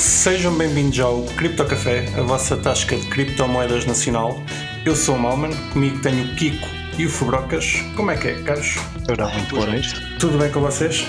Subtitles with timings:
[0.00, 4.42] Sejam bem-vindos ao Cripto Café, a vossa tasca de criptomoedas nacional.
[4.82, 6.66] Eu sou o Malman, comigo tenho o Kiko
[6.98, 7.84] e o Fubrocas.
[7.94, 8.76] Como é que é, caros?
[9.10, 9.90] Ora, muito boa noite.
[10.18, 11.06] Tudo bem com vocês?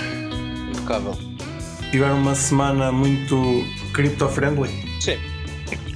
[0.68, 1.16] Impecável.
[1.90, 3.64] Tiveram uma semana muito
[3.94, 4.68] cripto-friendly?
[5.00, 5.16] Sim.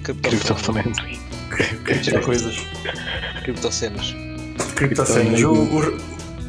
[0.02, 1.20] Cripto-friendly.
[1.84, 2.56] Cripto coisas.
[3.42, 4.16] Criptocenas.
[4.74, 5.42] Criptocenas.
[5.42, 5.52] O,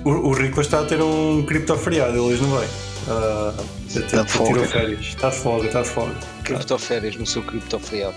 [0.06, 2.68] o, o, Rico está a ter um cripto-feriado, ele hoje não vai.
[3.08, 3.54] Uh,
[3.88, 4.52] Está de folga.
[4.52, 5.00] tirou férias.
[5.00, 6.16] Está de folga, está de folga.
[6.44, 8.16] Criptoférias no seu criptoferiado.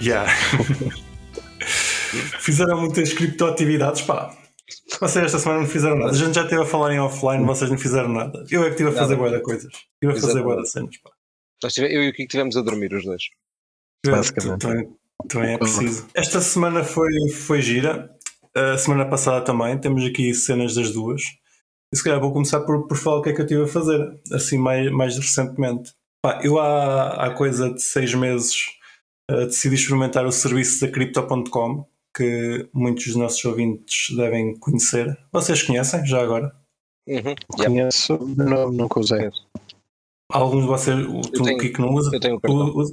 [0.00, 0.26] Já.
[2.40, 4.36] Fizeram muitas criptoatividades, pá.
[5.00, 6.10] Vocês esta semana não fizeram nada.
[6.10, 8.44] A gente já esteve a falar em offline, vocês não fizeram nada.
[8.50, 9.72] Eu é que estive a fazer boa de coisas.
[9.72, 11.10] Estive a fazer boa cenas, pá.
[11.78, 13.22] Eu e o Kiko estivemos a dormir os dois.
[14.04, 14.60] Basicamente.
[14.60, 14.96] Também,
[15.28, 16.06] também é preciso.
[16.14, 18.10] Esta semana foi, foi gira.
[18.54, 19.78] A semana passada também.
[19.78, 21.22] Temos aqui cenas das duas.
[21.92, 23.68] E se calhar vou começar por, por falar o que é que eu estive a
[23.68, 25.92] fazer, assim mais, mais recentemente.
[26.22, 28.56] Pá, eu há, há coisa de seis meses
[29.30, 35.16] eh, decidi experimentar o serviço da Crypto.com, que muitos dos nossos ouvintes devem conhecer.
[35.32, 36.54] Vocês conhecem já agora?
[37.08, 37.34] Uhum.
[37.48, 39.30] Conheço, não, nunca usei.
[40.32, 42.10] Alguns de vocês, o, tu, tenho- Kiko, não usa?
[42.12, 42.84] Eu tenho um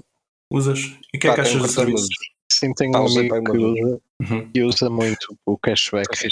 [0.51, 0.79] Usas?
[1.11, 2.07] E o que é que achas do serviço?
[2.51, 4.51] Sim, tenho um amigo que usa Uhum.
[4.53, 6.29] e usa muito o cashback É.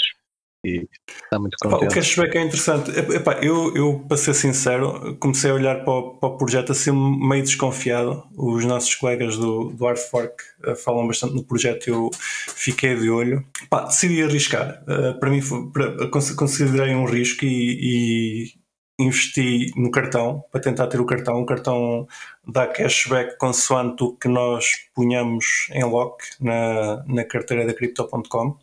[0.64, 0.88] e
[1.24, 1.94] está muito Pá, o contente.
[1.94, 2.90] cashback é interessante.
[2.96, 6.72] Ep- epá, eu, eu, para ser sincero, comecei a olhar para o, para o projeto
[6.72, 8.22] assim meio desconfiado.
[8.36, 12.10] Os nossos colegas do, do Hard Fork eh, falam bastante no projeto e eu
[12.54, 13.44] fiquei de olho.
[13.68, 14.82] Pá, decidi arriscar.
[14.88, 18.62] Eh, para mim, foi- para- cons- considerei um risco e, e
[19.04, 21.40] investi no cartão para tentar ter o cartão.
[21.40, 22.06] O cartão
[22.46, 28.56] dá cashback consoante o que nós punhamos em lock na, na carteira da Crypto.com.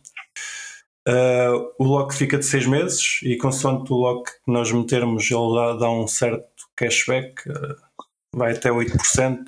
[1.08, 5.54] Uh, o lock fica de 6 meses e consoante o lock que nós metermos ele
[5.54, 6.44] dá, dá um certo
[6.76, 7.76] cashback, uh,
[8.34, 9.38] vai até 8%.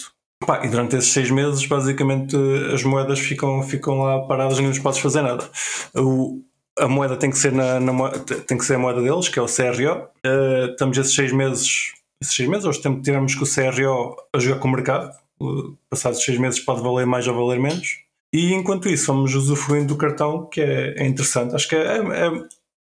[0.46, 2.34] Pá, e durante esses 6 meses basicamente
[2.74, 5.48] as moedas ficam, ficam lá paradas e não nos podes fazer nada.
[5.94, 6.42] O-
[6.78, 8.10] a moeda tem que ser na, na
[8.46, 10.08] tem que ser a moeda deles, que é o CRO.
[10.26, 14.58] Uh, estamos esses 6 meses, esses 6 meses, hoje tiramos com o CRO a jogar
[14.58, 15.12] com o mercado.
[15.38, 17.98] Uh, passados 6 meses pode valer mais ou valer menos.
[18.32, 21.54] E enquanto isso, vamos usufruindo do cartão, que é, é interessante.
[21.54, 22.30] Acho que é, é-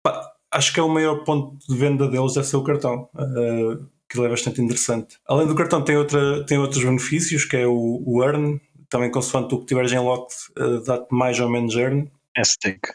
[0.03, 3.09] pá, acho que é o maior ponto de venda deles, deve ser o cartão.
[3.15, 5.19] Uh, que é bastante interessante.
[5.27, 8.61] Além do cartão, tem, outra, tem outros benefícios, que é o, o Earn.
[8.89, 12.11] Também, consoante o que tiveres em lock, uh, dá-te mais ou menos Earn.
[12.37, 12.89] É stake.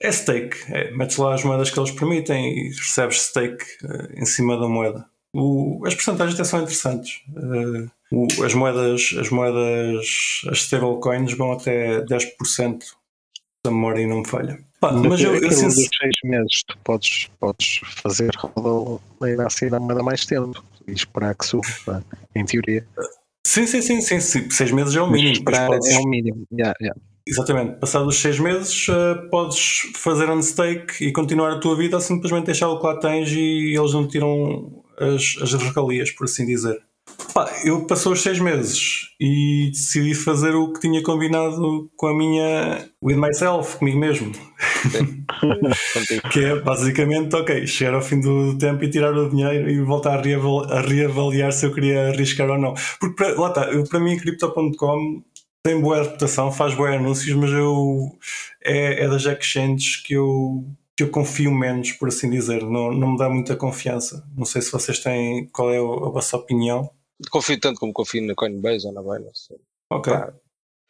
[0.00, 0.56] É stake.
[0.72, 4.66] É, metes lá as moedas que eles permitem e recebes stake uh, em cima da
[4.66, 5.06] moeda.
[5.34, 7.20] O- as porcentagens até são interessantes.
[7.36, 10.06] Uh, o- as moedas, as moedas,
[10.50, 12.84] as stablecoins vão até 10%
[13.64, 14.58] da memória e não me falha.
[14.80, 19.46] Pá, mas eu, eu Aquilo sincer- dos seis meses tu podes, podes fazer roda ainda
[19.46, 22.02] assim na moeda mais tempo e esperar que suba, pá,
[22.34, 22.84] em teoria.
[23.46, 25.44] sim, sim, sim, sim, sim, seis meses é o mínimo.
[25.44, 26.44] Podes- é o mínimo.
[26.52, 27.00] Yeah, yeah.
[27.24, 31.96] Exatamente, passados os seis meses uh, podes fazer on stake e continuar a tua vida
[31.96, 36.24] ou simplesmente deixar o que lá tens e eles não tiram as, as regalias, por
[36.24, 36.82] assim dizer.
[37.34, 42.16] Pá, eu passou os seis meses e decidi fazer o que tinha combinado com a
[42.16, 44.32] minha with myself, comigo mesmo.
[46.30, 50.20] Que é basicamente, ok, chegar ao fim do tempo e tirar o dinheiro e voltar
[50.20, 52.74] a, a reavaliar se eu queria arriscar ou não.
[53.00, 55.22] Porque para, lá está, eu, para mim, Crypto.com
[55.64, 58.16] tem boa reputação, faz bons anúncios, mas eu
[58.64, 60.64] é, é das exchanges que eu,
[60.96, 62.62] que eu confio menos, por assim dizer.
[62.62, 64.24] Não, não me dá muita confiança.
[64.36, 66.90] Não sei se vocês têm qual é a vossa opinião.
[67.30, 69.54] Confio tanto como confio na Coinbase ou na Binance.
[69.90, 70.12] Ok.
[70.12, 70.32] Pá,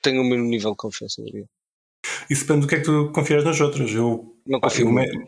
[0.03, 1.44] Tenho o mesmo nível de confiança, eu diria.
[2.31, 3.91] Isso depende do que é que tu confias nas outras.
[3.93, 5.16] Eu Não Pá, confio eu muito.
[5.19, 5.27] me-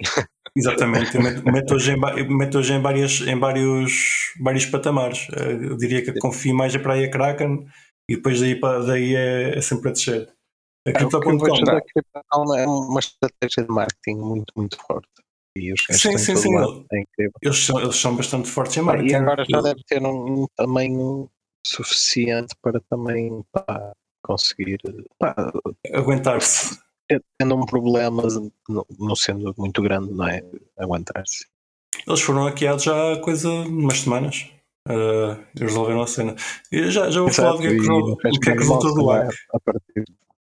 [0.56, 5.26] Exatamente, eu meto, meto hoje, em, eu meto hoje em, várias, em vários, vários patamares.
[5.32, 7.66] Eh, Eu diria que confio mais para aí a Kraken
[8.08, 10.32] e depois daí, para, daí é, é sempre a descer.
[10.86, 11.38] A É, eu Crypto.com.
[11.38, 15.08] Crypto.com é uma estratégia de marketing muito, muito forte.
[15.56, 16.54] E os gajos Sim, sim, sim.
[16.54, 17.32] lado, é incrível.
[17.40, 19.12] Eles, são, eles são bastante fortes em marketing.
[19.12, 21.30] E agora já deve ter um, um tamanho
[21.64, 23.92] suficiente para também pá,
[24.22, 24.80] conseguir,
[25.92, 26.78] Aguentar-se.
[27.38, 28.22] tendo um problema,
[28.98, 30.42] não, sendo muito grande, não é?
[30.78, 31.46] Aguentar-se.
[32.06, 34.50] Eles foram hackeados já há coisa umas semanas.
[34.88, 36.34] Eh, eles resolveram a cena.
[36.70, 39.16] E já, já vou falar do que é que, que, é que resultou do não
[39.16, 39.24] é?
[39.24, 39.34] hack.
[39.54, 40.04] A partir,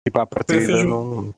[0.05, 1.33] tipo, à partida não.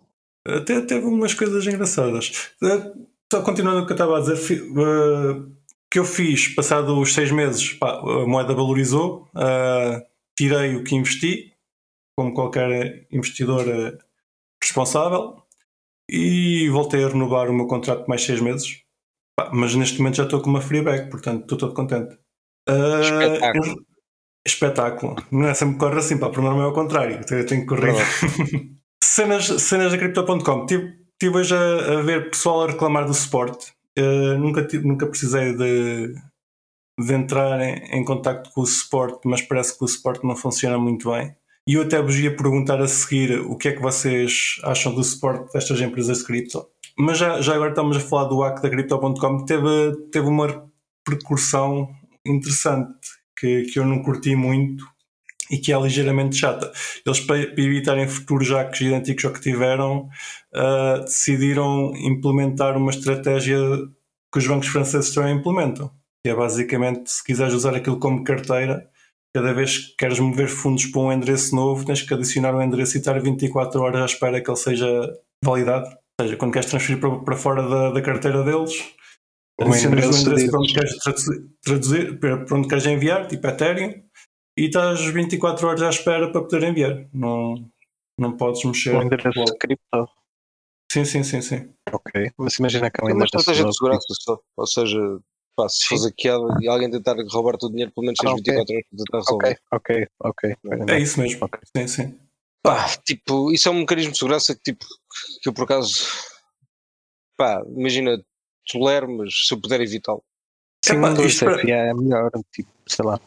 [0.48, 2.54] Até teve umas coisas engraçadas.
[2.64, 2.94] Eh,
[3.32, 5.52] Só continuando o que eu estava a dizer, eh,
[5.92, 10.06] que eu fiz, passado os seis meses, pá, a moeda valorizou, eh,
[10.38, 11.54] tirei o que investi,
[12.18, 13.98] como qualquer investidor eh,
[14.64, 15.44] responsável,
[16.10, 18.82] e voltei a renovar o meu contrato mais seis meses.
[19.38, 22.18] Pá, mas neste momento já estou com uma free back, portanto estou todo contente.
[22.68, 23.66] Eh, Espetáculo.
[23.68, 23.86] em-
[24.48, 25.16] espetáculo.
[25.32, 27.22] Não é sempre correr assim, pá, por norma é ao contrário.
[27.30, 27.94] Eu tenho que correr.
[29.04, 30.66] cenas, cenas da Crypto.com.
[30.66, 33.74] Tive, tive hoje a, a, ver pessoal a reclamar do suporte.
[33.98, 36.16] Uh, nunca, nunca precisei de,
[37.00, 40.78] de entrar em, em contato com o suporte, mas parece que o suporte não funciona
[40.78, 41.36] muito bem.
[41.68, 45.04] E eu até vos ia perguntar a seguir o que é que vocês acham do
[45.04, 46.66] suporte destas empresas de cripto.
[46.98, 50.68] Mas já, já agora estamos a falar do hack da Crypto.com, teve, teve uma
[51.06, 51.90] percussão
[52.26, 52.92] interessante
[53.38, 54.84] que, que eu não curti muito
[55.50, 56.72] e que é ligeiramente chata.
[57.06, 60.10] Eles, para, evitarem futuros hacks idênticos ao que tiveram,
[60.56, 63.58] uh, decidiram implementar uma estratégia
[64.32, 65.92] que os bancos franceses também implementam.
[66.24, 68.88] Que é basicamente, se quiseres usar aquilo como carteira,
[69.36, 72.98] cada vez que queres mover fundos para um endereço novo, tens que adicionar um endereço
[72.98, 74.88] e estar 24 horas à espera que ele seja
[75.44, 75.88] validado.
[75.88, 78.74] Ou seja, quando queres transferir para, para fora da, da carteira deles,
[79.60, 80.96] adicionas o endereço para onde queres
[81.64, 83.94] traduzir, para onde queres enviar, tipo Ethereum,
[84.60, 87.08] e estás 24 horas à espera para poder enviar.
[87.14, 87.56] Não,
[88.18, 88.96] não podes mexer.
[88.96, 90.10] O endereço de cripto.
[90.92, 91.74] Sim, sim, sim, sim.
[91.92, 92.32] Ok.
[92.38, 93.14] Mas imagina que é um.
[93.14, 94.40] Uma estratégia de segurança só.
[94.58, 95.00] Ou seja,
[95.56, 98.54] pá, se fores hackeado e alguém tentar roubar o dinheiro, pelo menos tens ah, okay.
[98.54, 99.62] 24 horas para tentar resolver.
[99.72, 100.96] Ok, ok, ok.
[100.96, 101.46] É isso mesmo.
[101.46, 101.62] Okay.
[101.78, 102.20] Sim, sim.
[102.62, 104.86] Pá, tipo, isso é um mecanismo de segurança que, tipo,
[105.42, 106.06] que eu por acaso,
[107.38, 108.22] pá, imagina,
[108.70, 110.24] tolero, mas se eu puder evitá-lo.
[110.84, 113.20] Sim, um 2FA é melhor, tipo, sei lá.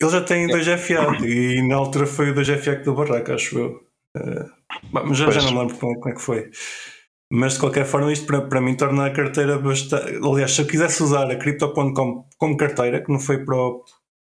[0.00, 3.84] Ele já tem 2FA e na altura foi o 2FA que deu barraca, acho eu.
[4.16, 4.50] Uh,
[4.92, 6.50] mas já, já não lembro como, como, é que foi.
[7.30, 10.16] Mas de qualquer forma, isto para, para mim torna a carteira bastante.
[10.16, 13.84] Aliás, se eu quisesse usar a Crypto.com como carteira, que não foi para o,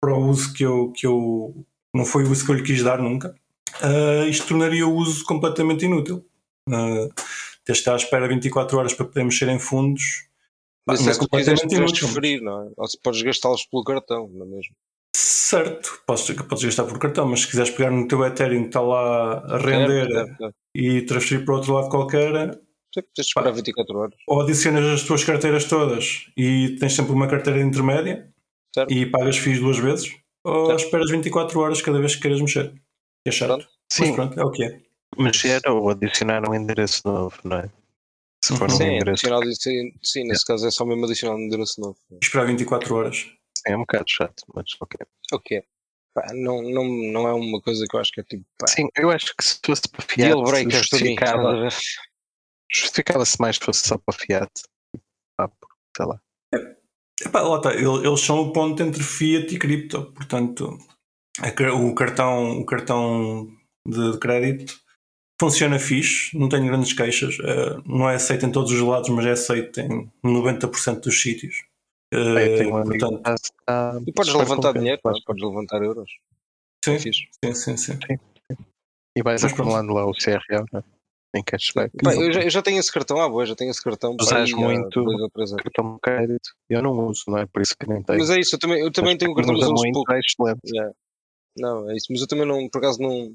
[0.00, 1.54] para o uso que eu, que eu.
[1.94, 3.34] Não foi o uso que eu lhe quis dar nunca,
[3.82, 6.24] uh, isto tornaria o uso completamente inútil.
[6.68, 7.08] Uh,
[7.64, 10.28] ter de estar à espera 24 horas para poder mexer em fundos.
[10.86, 12.06] Mas é, é completamente inútil.
[12.06, 12.70] Transferir, não é?
[12.76, 14.74] Ou se podes gastá-los pelo cartão, não é mesmo?
[15.48, 18.80] Certo, podes, podes gastar por cartão, mas se quiseres pegar no teu Ethereum que está
[18.80, 20.54] lá a render certo, certo.
[20.74, 22.32] e transferir para outro lado qualquer,
[22.92, 24.14] tens de esperar 24 horas.
[24.26, 28.28] Ou adicionas as tuas carteiras todas e tens sempre uma carteira intermédia
[28.74, 28.92] certo.
[28.92, 32.74] e pagas FIIs duas vezes, ou esperas 24 horas cada vez que queiras mexer.
[33.24, 33.50] É chato.
[33.50, 33.68] Pronto.
[33.92, 34.06] Sim.
[34.06, 34.80] Mas pronto, é o que é.
[35.16, 37.70] Mexer ou adicionar um endereço novo, não é?
[38.44, 39.24] Se for sim, um endereço.
[39.60, 41.96] Sim, sim, nesse caso é só mesmo adicionar um endereço novo.
[42.20, 43.36] Esperar 24 horas
[43.66, 45.00] é um bocado chato, mas ok.
[45.32, 45.62] Ok.
[46.14, 48.44] Pá, não, não, não é uma coisa que eu acho que é tipo.
[48.58, 48.66] Pá.
[48.68, 50.28] Sim, eu acho que se fosse para Fiat.
[50.28, 51.68] Deal breaker justificava,
[52.72, 54.50] justificava-se mais se fosse só para Fiat.
[55.36, 55.50] Pá,
[55.94, 56.20] sei lá.
[56.54, 56.76] É,
[57.26, 60.78] epá, lá está, eles são o ponto entre Fiat e cripto, portanto,
[61.74, 63.48] o cartão, o cartão
[63.86, 64.80] de, crédito
[65.38, 69.26] funciona fixe, não tenho grandes queixas, é, não é aceito em todos os lados, mas
[69.26, 71.65] é aceito em 90% dos sítios.
[72.14, 76.10] Uh, um portanto, está, e podes levantar dinheiro, podes, podes levantar euros.
[76.84, 77.98] Sim, é sim, sim, sim, sim.
[79.16, 80.84] E vais acumulando lá o CRA né?
[81.34, 81.90] em cashback.
[82.02, 84.16] Pá, eu, já, eu, já, tenho esse cartão, ah, boa, já tenho esse cartão.
[84.20, 85.02] Usas muito
[85.56, 86.50] cartão de crédito.
[86.68, 87.46] Eu não uso, não é?
[87.46, 88.18] Por isso que nem tenho.
[88.18, 90.12] Mas é isso, eu também, eu também tenho o cartão, mas uso muito, pouco.
[90.12, 90.60] É excelente.
[90.66, 90.92] Yeah.
[91.58, 93.34] Não, é isso, mas eu também não, por acaso não.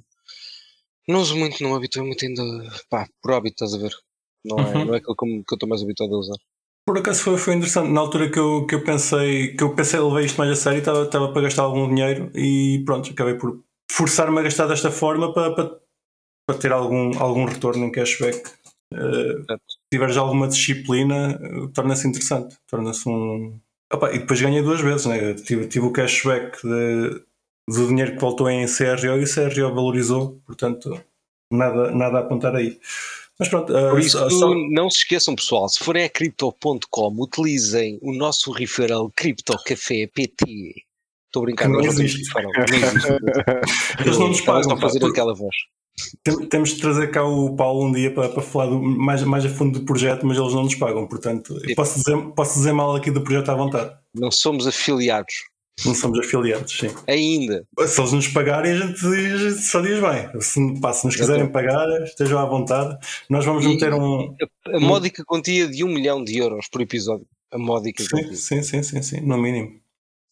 [1.08, 2.44] Não uso muito, não habituei muito ainda.
[2.90, 3.94] Pá, por hábito, estás a ver?
[4.46, 4.86] Não é, uhum.
[4.86, 6.38] não é aquilo que eu estou mais habituado a usar.
[6.86, 7.92] Por acaso foi, foi interessante.
[7.92, 10.80] Na altura que eu, que eu pensei, que eu pensei, levei isto mais a sério,
[10.80, 15.34] estava, estava para gastar algum dinheiro e pronto, acabei por forçar-me a gastar desta forma
[15.34, 15.80] para, para,
[16.48, 18.50] para ter algum, algum retorno em cashback.
[18.94, 22.58] Uh, se tiveres alguma disciplina, uh, torna-se interessante.
[22.68, 23.60] Torna-se um.
[23.94, 25.34] Opa, e depois ganhei duas vezes, né?
[25.34, 27.24] tive, tive o cashback de,
[27.70, 31.00] do dinheiro que voltou em CRO e o CRO valorizou, portanto,
[31.52, 32.80] nada, nada a apontar aí.
[33.42, 34.54] Mas pronto, uh, Por isso, só...
[34.70, 40.46] não se esqueçam, pessoal, se forem a crypto.com, utilizem o nosso referral CryptoCafé PT.
[41.26, 42.32] Estou a brincar, não, existe.
[42.36, 43.10] Não existe.
[44.06, 44.62] Eles não nos pagam.
[44.62, 45.56] Estão a fazer aquela voz.
[46.52, 49.50] Temos de trazer cá o Paulo um dia para, para falar do, mais, mais a
[49.50, 53.10] fundo do projeto, mas eles não nos pagam, portanto, posso dizer, posso dizer mal aqui
[53.10, 53.92] do projeto à vontade.
[54.14, 55.34] Não somos afiliados.
[55.86, 56.90] Não somos afiliados, sim.
[57.08, 57.66] Ainda.
[57.88, 59.00] Se eles nos pagarem, a gente,
[59.62, 60.42] só diz bem.
[60.42, 62.98] Se, pá, se nos quiserem pagar, estejam à vontade.
[63.30, 64.36] Nós vamos e meter um.
[64.68, 67.28] A, a módica quantia de um milhão de euros por episódio.
[67.52, 68.36] A módica sim, quantia.
[68.36, 69.80] Sim, sim, sim, sim, no mínimo.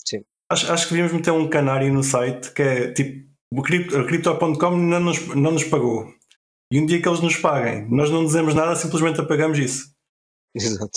[0.05, 0.23] Sim.
[0.51, 4.99] Acho, acho que devíamos meter um canário no site que é tipo: o Crypto.com não
[4.99, 6.13] nos, não nos pagou.
[6.71, 9.91] E um dia que eles nos paguem, nós não dizemos nada, simplesmente apagamos isso.
[10.53, 10.91] Exato.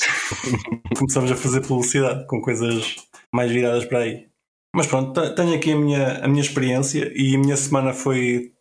[0.98, 2.96] Começamos a fazer publicidade com coisas
[3.32, 4.31] mais viradas para aí.
[4.74, 8.52] Mas pronto, tenho aqui a minha, a minha experiência e a minha semana foi.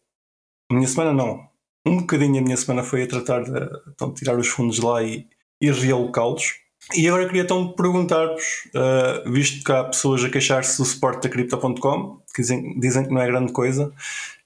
[0.70, 1.50] A minha semana não.
[1.86, 5.28] Um bocadinho a minha semana foi a tratar de, então, tirar os fundos lá e,
[5.60, 6.60] e realocá-los.
[6.96, 11.30] E agora queria então perguntar-vos, uh, visto que há pessoas a queixar-se do suporte da
[11.30, 13.94] Crypto.com, que dizem, dizem, que não é grande coisa,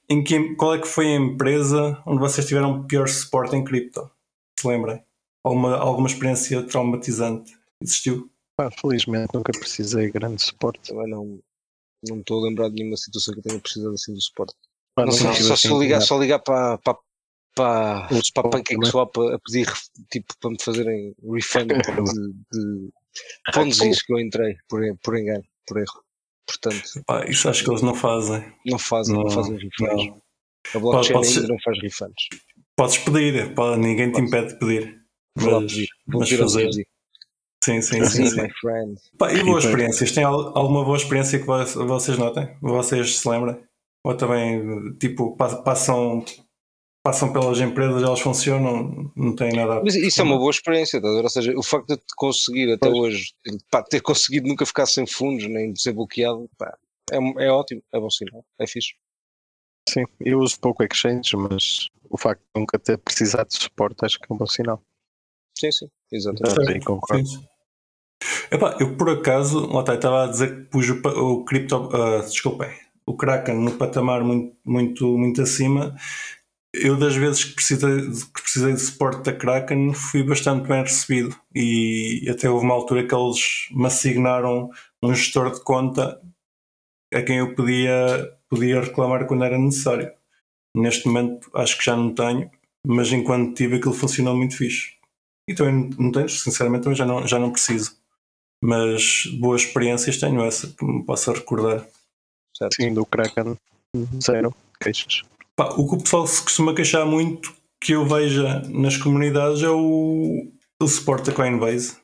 [0.07, 4.09] em que, qual é que foi a empresa onde vocês tiveram pior suporte em cripto?
[4.59, 5.01] Se lembrem?
[5.43, 8.29] Alguma, alguma experiência traumatizante existiu?
[8.59, 10.93] Ah, felizmente nunca precisei de grande suporte.
[10.93, 11.09] Também
[12.07, 14.53] não, não estou a lembrar de nenhuma situação que tenha precisado assim do suporte.
[14.97, 16.97] Ah, não sei, só, assim, só, ligar, só ligar para, para,
[17.55, 18.89] para, Os para a pontos, Pancake né?
[18.89, 19.67] Swap a pedir
[20.11, 22.91] tipo, para me fazerem refund de, de
[23.53, 26.03] pontos que eu entrei por, por engano, por erro.
[26.47, 28.53] Portanto, Pá, isso acho que eles não fazem.
[28.65, 30.05] não fazem, não, Não, fazem refunds.
[30.07, 30.21] não.
[30.73, 32.23] A blockchain Pode- pode ainda não faz refunds.
[32.77, 35.01] Podes pedir, pá, ninguém te impede de pedir.
[35.37, 35.87] Vou lá Mas, pedir.
[36.07, 36.87] Vou mas pedir fazer.
[37.65, 38.29] Sim, sim, sim.
[38.29, 38.41] Sim.
[38.43, 39.01] my friend.
[39.17, 40.11] Pá, e boas experiências?
[40.11, 42.55] Tem al- alguma boa experiência que vo- vocês notem?
[42.61, 43.59] Vocês se lembram?
[44.03, 46.23] Ou também, tipo, pa- passam,
[47.03, 50.97] passam pelas empresas, elas funcionam, não tem nada a Mas isso é uma boa experiência,
[50.97, 51.23] estás a ver?
[51.23, 52.99] ou seja, o facto de te conseguir até Pois.
[52.99, 53.33] hoje,
[53.71, 56.77] pá, ter conseguido nunca ficar sem fundos, nem de ser bloqueado, pá,
[57.11, 58.93] é, é ótimo, é bom sinal, é fixe.
[59.89, 64.19] Sim, eu uso pouco exchange, mas o facto de nunca ter precisado de suporte acho
[64.19, 64.83] que é um bom sinal.
[65.57, 66.59] Sim, sim, exatamente.
[66.69, 67.27] Ah, sim, concordo.
[67.27, 67.43] Sim.
[68.51, 72.21] Epá, eu por acaso, lá está, estava a dizer que pus o, o cripto, ah,
[72.21, 72.69] desculpem,
[73.05, 75.95] o Kraken no patamar muito, muito, muito acima.
[76.73, 81.35] Eu, das vezes que precisei, que precisei de suporte da Kraken, fui bastante bem recebido.
[81.53, 84.69] E até houve uma altura que eles me assignaram
[85.01, 86.21] um gestor de conta
[87.13, 90.11] a quem eu podia, podia reclamar quando era necessário.
[90.75, 92.51] Neste momento, acho que já não tenho,
[92.85, 94.95] mas enquanto tive, aquilo funcionou muito fixe.
[95.47, 97.97] E também não tenho, sinceramente, também já não, já não preciso.
[98.65, 101.85] Mas boas experiências tenho essa que me possa recordar.
[102.57, 102.75] Certo.
[102.75, 103.55] Sim, do Kraken,
[104.21, 105.21] zero queixas.
[105.55, 109.69] Pá, o que o pessoal se costuma queixar muito que eu veja nas comunidades é
[109.69, 111.97] o, o suporte da Coinbase.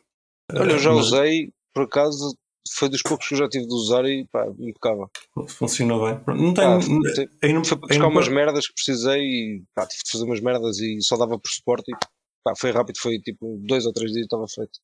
[0.53, 2.35] Olha, eu já mas usei, por acaso,
[2.77, 5.09] foi dos poucos que eu já tive de usar e pá, impecável.
[5.47, 6.21] Funcionou bem.
[6.37, 7.01] Não Pá, tenho.
[7.13, 10.03] te- aí não- Foi para aí buscar não- umas merdas que precisei e pá, tive
[10.03, 11.95] de fazer umas merdas e só dava por suporte e
[12.43, 14.79] pá, foi rápido, foi tipo dois ou três dias e estava feito.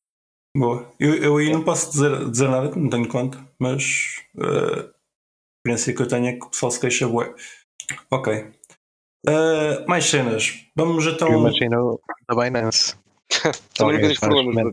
[0.56, 0.90] Boa.
[0.98, 4.90] Eu, eu aí não posso dizer, dizer nada, que não tenho conta, mas eh, a
[5.58, 7.34] experiência que eu tenho é que o pessoal se queixa bué.
[8.10, 8.50] Ok.
[9.26, 10.64] Eh, mais cenas.
[10.74, 11.30] Vamos então.
[11.30, 12.96] Eu imagino da Binance.
[13.74, 14.72] Também problemas.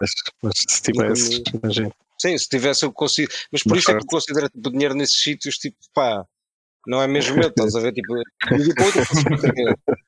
[0.00, 0.10] Mas,
[0.42, 1.92] mas se tivesse, imagino.
[2.18, 3.30] Sim, se tivesse eu consigo.
[3.52, 6.26] Mas por Uma isso é que eu considero tipo, dinheiro nesses sítios, tipo, pá,
[6.86, 7.92] não é mesmo meu, estás a ver?
[7.92, 8.22] Tipo, eu.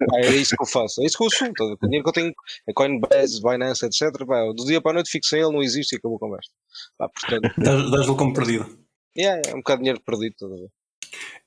[0.09, 1.73] Pá, é isso que eu faço, é isso que eu assumo, a ver?
[1.75, 2.33] O dinheiro que eu tenho
[2.69, 4.27] é Coinbase, Binance, etc.
[4.27, 6.51] Pá, do dia para a noite fico sem ele, não existe e acabou a conversa.
[6.99, 7.55] Pá, portanto,
[7.91, 8.67] Dás-lhe como perdido.
[9.17, 10.69] yeah, é um bocado de dinheiro perdido, estás a ver?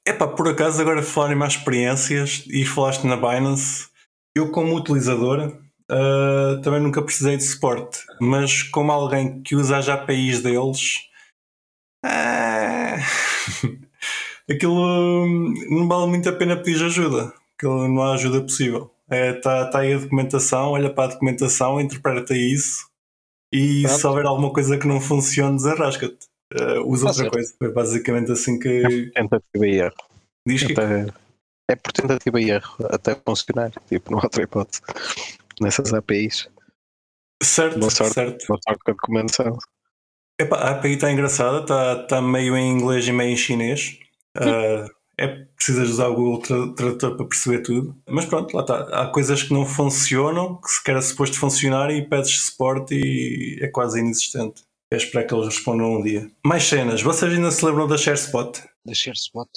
[0.08, 3.88] Epá, por acaso, agora falar em mais experiências e falaste na Binance,
[4.36, 9.88] eu como utilizador ah, também nunca precisei de suporte, mas como alguém que usa as
[9.88, 10.96] APIs deles,
[12.04, 12.98] ah,
[14.50, 14.74] aquilo
[15.26, 18.92] hum, não vale muito a pena pedir ajuda, aquilo não há ajuda possível.
[19.10, 22.90] Está tá aí a documentação, olha para a documentação, interpreta isso
[23.54, 24.00] e Pronto.
[24.00, 26.28] se houver alguma coisa que não funcione, desarrasca-te.
[26.54, 27.34] Ah, usa Tá outra certo.
[27.34, 27.54] coisa.
[27.58, 29.96] Foi basicamente assim que Tentativa e erro.
[30.48, 31.08] diz que Até,
[31.70, 33.72] é por tentativa e erro até funcionar.
[33.88, 34.82] Tipo, não há outra hipótese.
[35.62, 36.50] Nessas APIs.
[37.44, 38.14] Certo, Boa sorte.
[38.14, 38.46] certo.
[38.48, 39.58] Boa sorte com a documentação.
[40.40, 44.00] Epá, a API está engraçada, está tá meio em inglês e meio em chinês.
[44.36, 44.88] Ah,
[45.18, 47.96] é precisas usar o Google Tra- Tradutor para perceber tudo.
[48.08, 48.82] Mas pronto, lá está.
[49.02, 53.68] Há coisas que não funcionam, que sequer é suposto funcionar e pedes suporte e é
[53.68, 54.64] quase inexistente.
[54.92, 56.30] É esperar que eles respondam um dia.
[56.46, 57.02] Mais cenas.
[57.02, 58.62] Vocês ainda se lembram da ShareSpot?
[58.86, 59.50] Da ShareSpot.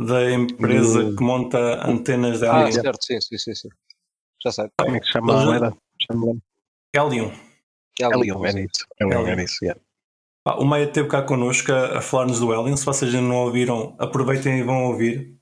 [0.00, 3.68] Da empresa Do- que monta antenas da Ah, certo, sim, sim, sim, sim.
[4.44, 4.68] Já sei.
[4.78, 5.76] Como é que se chama a moeda?
[6.94, 7.32] Helium.
[8.00, 8.86] Helium, é isso.
[9.00, 9.80] Helium, é isso, yeah.
[10.56, 12.76] O Maia esteve cá connosco a, a falar-nos do Helium.
[12.76, 15.36] Se vocês ainda não ouviram, aproveitem e vão ouvir.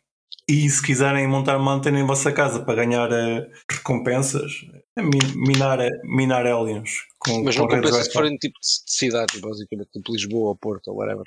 [0.48, 4.52] E se quiserem montar uma antena em vossa casa para ganhar eh, recompensas,
[4.96, 6.90] é min- minar, minar Heliums.
[7.18, 10.88] Com, Mas não compensa se forem tipo de de cidades, basicamente, tipo Lisboa ou Porto
[10.88, 11.24] ou whatever.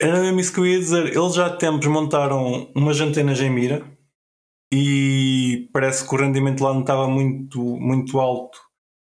[0.00, 1.06] Era mesmo isso que eu ia dizer.
[1.16, 3.82] Eles já há tempos montaram umas antenas em mira
[4.72, 8.58] e parece que o rendimento lá não estava muito, muito alto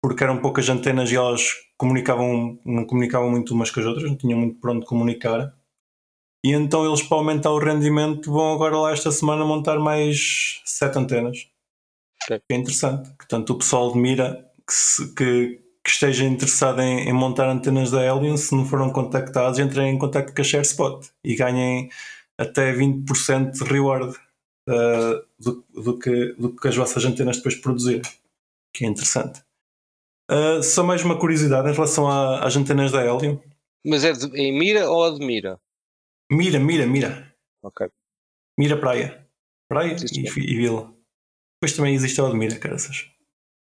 [0.01, 1.43] porque eram poucas antenas e elas
[1.77, 5.53] comunicavam, não comunicavam muito umas com as outras, não tinham muito por onde comunicar.
[6.43, 10.97] E então eles, para aumentar o rendimento, vão agora lá esta semana montar mais sete
[10.97, 11.47] antenas.
[12.23, 12.41] Ok.
[12.49, 13.09] É interessante.
[13.15, 17.89] Portanto, o pessoal de mira que, se- que- que esteja interessado em, em montar antenas
[17.91, 21.89] da Helium, se não foram contactados, entrem em contato com a ShareSpot e ganhem
[22.37, 24.15] até 20% de reward
[24.69, 28.01] uh, do, do que, do que as vossas antenas depois produzirem.
[28.73, 29.41] Que é interessante.
[30.31, 33.39] Uh, só mais uma curiosidade em relação às antenas da Helium.
[33.85, 35.59] Mas é de, em mira ou admira?
[36.31, 37.33] Mira, mira, mira.
[37.61, 37.87] Ok.
[38.57, 39.27] Mira praia.
[39.67, 40.93] Praia e, e vila.
[41.61, 43.09] Depois também existe a de mira, caraças.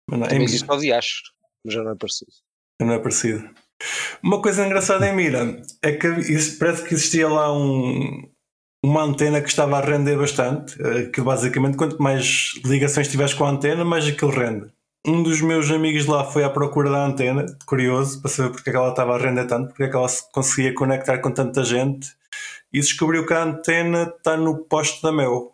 [0.08, 0.50] Mas não, é Também mira.
[0.50, 1.32] existe o de astro,
[1.64, 2.32] mas já não é parecido.
[2.80, 3.50] Não é parecido.
[4.22, 6.08] Uma coisa engraçada em Mira é que
[6.58, 8.30] parece que existia lá um,
[8.84, 10.76] uma antena que estava a render bastante.
[11.12, 14.72] Que basicamente, quanto mais ligações tiveres com a antena, mais aquilo rende.
[15.06, 18.72] Um dos meus amigos lá foi à procura da antena, curioso, para saber porque é
[18.72, 21.62] que ela estava a render tanto, porque é que ela se conseguia conectar com tanta
[21.62, 22.08] gente,
[22.72, 25.52] e descobriu que a antena está no poste da Mel.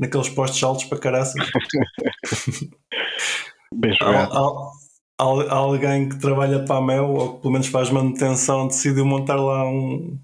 [0.00, 1.34] Naqueles postes altos para caraças.
[3.74, 4.36] Bem Al- jogado.
[4.36, 4.72] al-
[5.18, 9.36] al- alguém que trabalha para a Mel ou que pelo menos faz manutenção decidiu montar
[9.36, 10.18] lá um,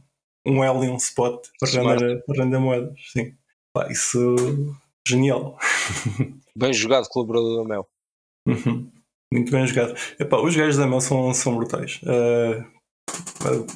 [0.46, 2.02] um L e um spot para Smart.
[2.02, 2.94] render, para render moedas.
[3.12, 3.34] Sim.
[3.72, 4.36] Pá, isso
[5.06, 5.58] genial.
[6.56, 7.88] Bem jogado, colaborador da Mel.
[8.46, 8.90] Uhum.
[9.32, 9.94] Muito bem jogado.
[10.18, 12.00] Epá, os gajos da Mel são, são brutais.
[12.02, 12.64] Uh,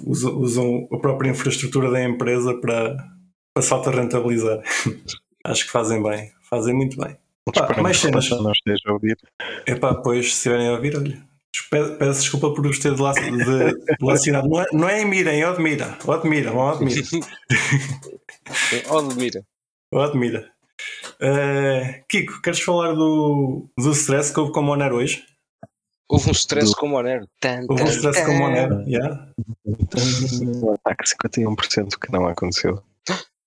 [0.07, 2.97] usam, usam a própria infraestrutura da empresa para,
[3.55, 4.63] para se auto-rentabilizar.
[5.45, 6.31] Acho que fazem bem.
[6.49, 7.17] Fazem muito bem.
[7.47, 8.31] Pá, Esperamos mais cenas.
[8.43, 9.17] não esteja a ouvir.
[9.67, 11.27] Epá, pois, se estiverem a ouvir, olha.
[11.71, 14.49] Pe- Peço desculpa por vos ter de, lac- de lacinado.
[14.49, 15.99] Não é, não é em Mira, é em Odmira.
[16.07, 17.01] Odmira, ou Odmira.
[18.91, 19.45] Ou de mira.
[19.93, 20.51] Odmira.
[21.21, 25.27] Eh, Kiko, queres falar do, do stress que houve com o Monero hoje?
[26.09, 27.29] Houve um stress com o Monero.
[27.41, 28.27] Tan, Houve um stress tan.
[28.27, 29.31] com o Monero, yeah?
[29.67, 32.83] Um ataque 51% que não aconteceu.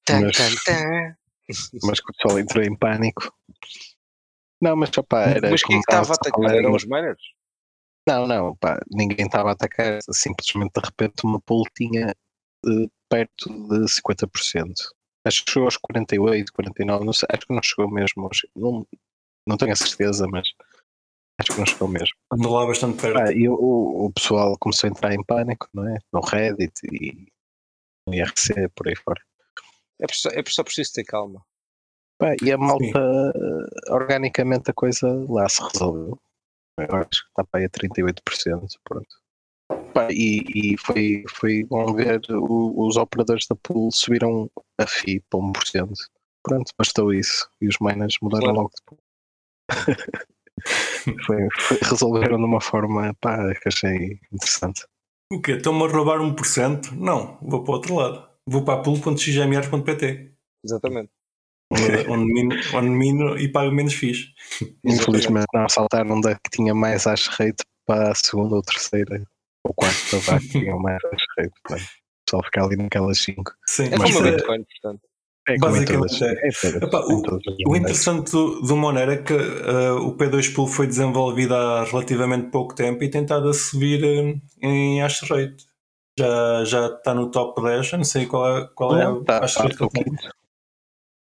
[0.06, 1.16] Tan, Mas- tan, tan.
[1.84, 3.34] Mas que o pessoal entrou em pânico.
[4.62, 5.50] Não, mas opá, era.
[5.50, 6.32] Mas quem é estava a atacar?
[6.34, 7.22] falar, Eram os miners?
[8.08, 10.00] Não, não, pá, ninguém estava a atacar.
[10.12, 12.10] Simplesmente de repente uma pool tinha
[12.66, 14.72] eh, perto de 50%.
[15.26, 18.30] Acho que chegou aos 48, 49, não sei, acho que não chegou mesmo.
[18.56, 18.88] Não,
[19.48, 20.48] não tenho a certeza, mas
[21.40, 22.16] acho que não chegou mesmo.
[22.32, 23.20] Andou lá bastante perto.
[23.20, 23.54] Ah, e o,
[24.06, 26.00] o, pessoal começou a entrar em pânico, não é?
[26.12, 27.28] No Reddit e
[28.08, 29.22] no IRC, por aí fora.
[30.00, 31.46] É por- é só preciso ter calma.
[32.18, 36.20] Pá, e a malta, eh, organicamente a coisa lá se resolveu.
[36.78, 38.80] Eu acho que está para aí a 38%.
[38.84, 39.21] Pronto.
[39.94, 44.50] Pá, e e foi, foi bom ver o- os operadores da pool subiram
[44.80, 45.92] a FI para 1%.
[46.44, 47.50] Pronto, bastou isso.
[47.62, 48.58] E os miners mudaram Claro.
[48.62, 49.00] logo de pool.
[51.26, 54.86] foi, foi- resolveram de uma forma pá, que achei interessante.
[55.32, 55.54] O quê?
[55.54, 56.92] Estão-me a roubar 1%?
[56.94, 58.28] Não, vou para o outro lado.
[58.48, 60.32] Vou para a pool.xmr.pt
[60.64, 61.10] Exatamente.
[62.10, 64.28] onde, mino, onde mino e pago menos fixe.
[64.84, 69.26] Infelizmente não saltaram da que tinha mais hash rate para a segunda ou terceira
[69.64, 71.00] ou quarta vá que tinham mais
[71.38, 71.52] rate.
[71.64, 73.54] Portanto, o pessoal fica ali naquelas 5.
[73.68, 75.02] Sim, É mas como a é- portanto.
[75.48, 76.34] É como Basicamente é.
[76.48, 76.50] é
[76.86, 77.76] Epá, em todas as O moedas.
[77.82, 82.76] interessante do, do Monero é que eh, o P2 Pool foi desenvolvido há relativamente pouco
[82.76, 85.66] tempo e tem estado a subir eh, em hash rate.
[86.18, 89.26] Já, já está no top 10, eu não sei qual é, qual é Não, a
[89.26, 90.04] tá, hash rate que ou ele tem.
[90.14, 90.30] quinto.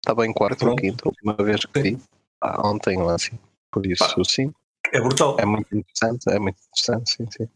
[0.05, 1.99] Estava em quarto ou quinto, a última vez que vi.
[2.41, 3.39] Ah, ontem ou assim.
[3.71, 4.25] Por isso, Pá.
[4.25, 4.53] sim.
[4.93, 5.37] É brutal.
[5.39, 7.49] É muito interessante, é muito interessante, sim, sim.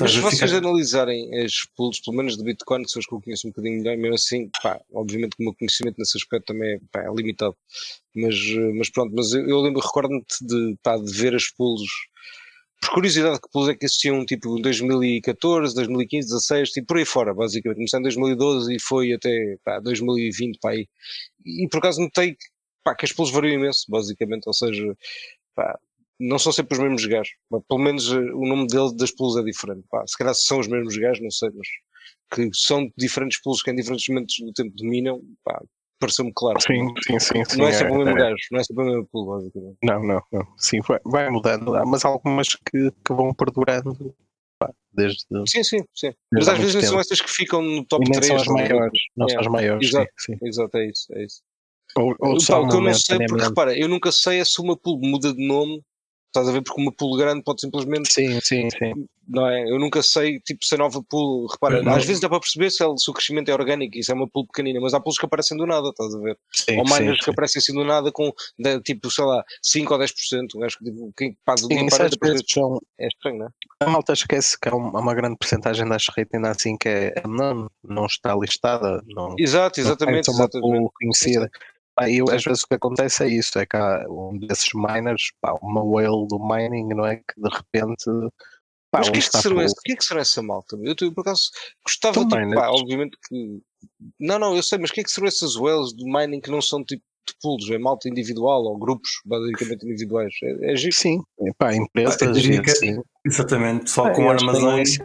[0.00, 3.14] Mas se vocês ficar- analisarem as pools, pelo menos de Bitcoin, que são as que
[3.14, 6.46] eu conheço um bocadinho melhor, mesmo assim, pá, obviamente que o meu conhecimento nesse aspecto
[6.46, 7.56] também é, pá, é limitado.
[8.14, 11.82] Mas, eh, mas pronto, mas eu, eu lembro, recordo-me de, pá, de ver as pools,
[12.80, 17.04] por curiosidade, que pools é que existiam, tipo, em 2014, 2015, 16, tipo, por aí
[17.04, 17.76] fora, basicamente.
[17.76, 20.88] Começou em 2012 e foi até, pá, 2020, pá, aí.
[21.44, 22.46] E, por acaso notei que,
[22.82, 24.96] pá, que as pools variam imenso, basicamente, ou seja,
[25.54, 25.78] pá,
[26.20, 27.32] não são sempre os mesmos gajos.
[27.50, 29.84] Mas, Pelo menos eh, o nome dele das pools é diferente.
[29.90, 31.66] Pá, se calhar são os mesmos gajos, não sei, mas
[32.32, 35.60] que são diferentes pools que em diferentes momentos do tempo dominam, pá,
[35.98, 36.60] pareceu-me claro.
[36.60, 37.44] Sim, sim, sim.
[37.44, 39.78] sim não é sempre o mesmo é- gajo, não é sempre o mesmo pool, basicamente.
[39.82, 40.46] Não, não, não.
[40.56, 41.74] Sim, vai, vai mudando.
[41.74, 44.14] Há mas algumas que, que vão perdurando
[44.58, 45.24] pá, desde.
[45.46, 46.12] Sim, sim, sim.
[46.32, 47.00] Mas às vezes muito são tempo.
[47.00, 48.26] essas que ficam no top e nem 3.
[48.28, 48.52] são as ver?
[48.52, 49.00] maiores.
[49.16, 50.10] Não É, são as maiores, exato.
[50.18, 50.46] sim, sim.
[50.46, 51.42] Exato, é isso, é isso.
[51.96, 54.60] Ou, ou Pá, o que eu não sei, porque repara, eu nunca sei é se
[54.60, 55.82] uma pool muda de nome,
[56.30, 59.06] estás a ver, porque uma pool grande pode simplesmente Sim, sim, sim.
[59.28, 59.68] não é?
[59.68, 61.92] Eu nunca sei, tipo, se a nova pool, repara, Não.
[61.92, 64.14] às vezes dá para perceber se, ela- se o crescimento é orgânico e se é
[64.14, 66.38] uma pool pequenina, mas há pools que aparecem do nada, estás a ver?
[66.52, 67.30] sim, ou miners que sim.
[67.32, 70.84] aparecem assim do nada com, de- tipo, sei lá, 5 ou 10%, um gajo que
[70.84, 72.08] tipo, quem faz o Sim, para
[72.48, 73.50] são, é estranho, não é?
[73.82, 77.14] A malta esquece que há um- uma grande porcentagem das rate ainda assim que é
[77.26, 80.60] não, não está listada, não, Exato, não exatamente, tem uma exatamente.
[80.78, 81.50] pool conhecida.
[81.50, 81.58] Pá,
[82.08, 85.54] eu, às vezes o que acontece é isso, é que há um desses miners, pá,
[85.60, 87.16] uma whale do mining, não é?
[87.16, 88.04] Que de repente
[88.90, 90.76] pá, Mas o que, é que será que é que será essa malta?
[90.82, 91.50] Eu, eu, por acaso
[91.84, 92.60] gostava, São tipo, miners.
[92.60, 93.60] pá, obviamente que.
[94.18, 96.50] Não, não, eu sei, mas o que é que serão essas wells do mining que
[96.50, 100.32] não são tipo de pools, é malta individual ou grupos basicamente individuais.
[100.42, 100.94] É, é giro.
[100.94, 101.22] Sim,
[101.56, 104.98] pá, empresas, Ah, que- assim, Exatamente, pessoal pá, com armazéns.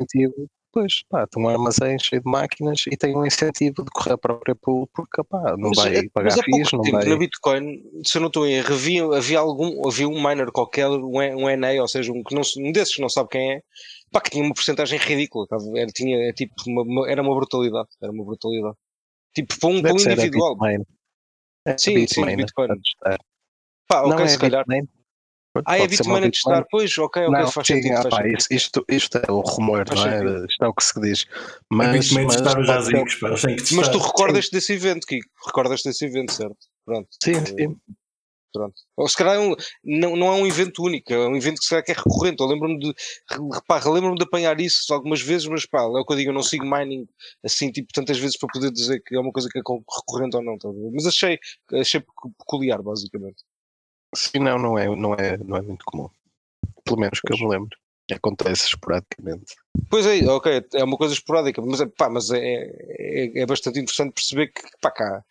[0.76, 4.18] Pois, pá, tem um armazém cheio de máquinas e tem um incentivo de correr a
[4.18, 7.06] própria pool porque, pá, não Mas, vai é- pagar pouco FIIs, não tempo vai...
[7.06, 10.90] na Bitcoin, se eu não estou em erro, havia, havia algum, havia um miner qualquer,
[10.90, 13.62] um, um NA, ou seja, um, que não, um desses que não sabe quem é,
[14.12, 18.12] pá, que tinha uma porcentagem ridícula, era, tinha, é, tipo, uma, era uma brutalidade, era
[18.12, 18.76] uma brutalidade.
[19.34, 20.58] Tipo, para um, para um individual.
[21.66, 22.68] É Sim, sim, Bitcoin.
[23.88, 24.66] Pá, Não é se calhar.
[25.62, 25.64] Bitmain?
[25.68, 27.98] Ah, é Pode Bitmain a testar, pois, ok, ok, Não, faz sim, sentido.
[27.98, 30.20] ah, faz isto, isto, isto é o rumor, Faz não é?
[30.20, 30.46] sentido.
[30.50, 31.26] Isto é o que se diz.
[31.70, 33.30] Mas, mas testar os pode ser- jazigos, pá.
[33.76, 35.30] Mas tu recordas desse evento, Kiko?
[35.46, 36.58] Recordas desse evento, certo?
[36.86, 37.08] Pronto.
[37.24, 37.76] Sim, sim.
[38.54, 38.74] Pronto.
[38.96, 41.64] Ou se calhar é um- não, não é um evento único, é um evento que
[41.66, 42.42] se calhar que é recorrente.
[42.42, 42.94] Eu lembro-me de,
[43.54, 46.34] repá, lembro-me de apanhar isso algumas vezes, mas pá, é o que eu digo, eu
[46.34, 47.06] não sigo mining
[47.44, 50.42] assim, tipo, tantas vezes para poder dizer que é uma coisa que é recorrente ou
[50.44, 50.58] não.
[50.58, 50.70] tá?
[50.94, 51.38] Mas achei,
[51.74, 53.44] achei pecu- peculiar, basicamente.
[54.16, 56.10] Sim, não, não é, não, é, não é muito comum.
[56.84, 57.78] Pelo menos que eu me lembro.
[58.12, 59.56] Acontece esporadicamente.
[59.90, 63.80] Pois é, ok, é uma coisa esporádica, mas, é, pá, mas é, é, é bastante
[63.80, 65.24] interessante perceber que, pá, cá,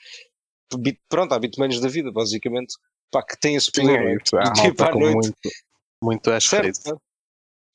[1.08, 2.74] pronto, há bitmains da vida, basicamente,
[3.10, 4.16] pá, que têm esse poder, não é?
[4.42, 4.50] Há
[4.88, 5.14] a com noite.
[5.14, 5.38] muito,
[6.02, 7.02] muito hash Certo, certo,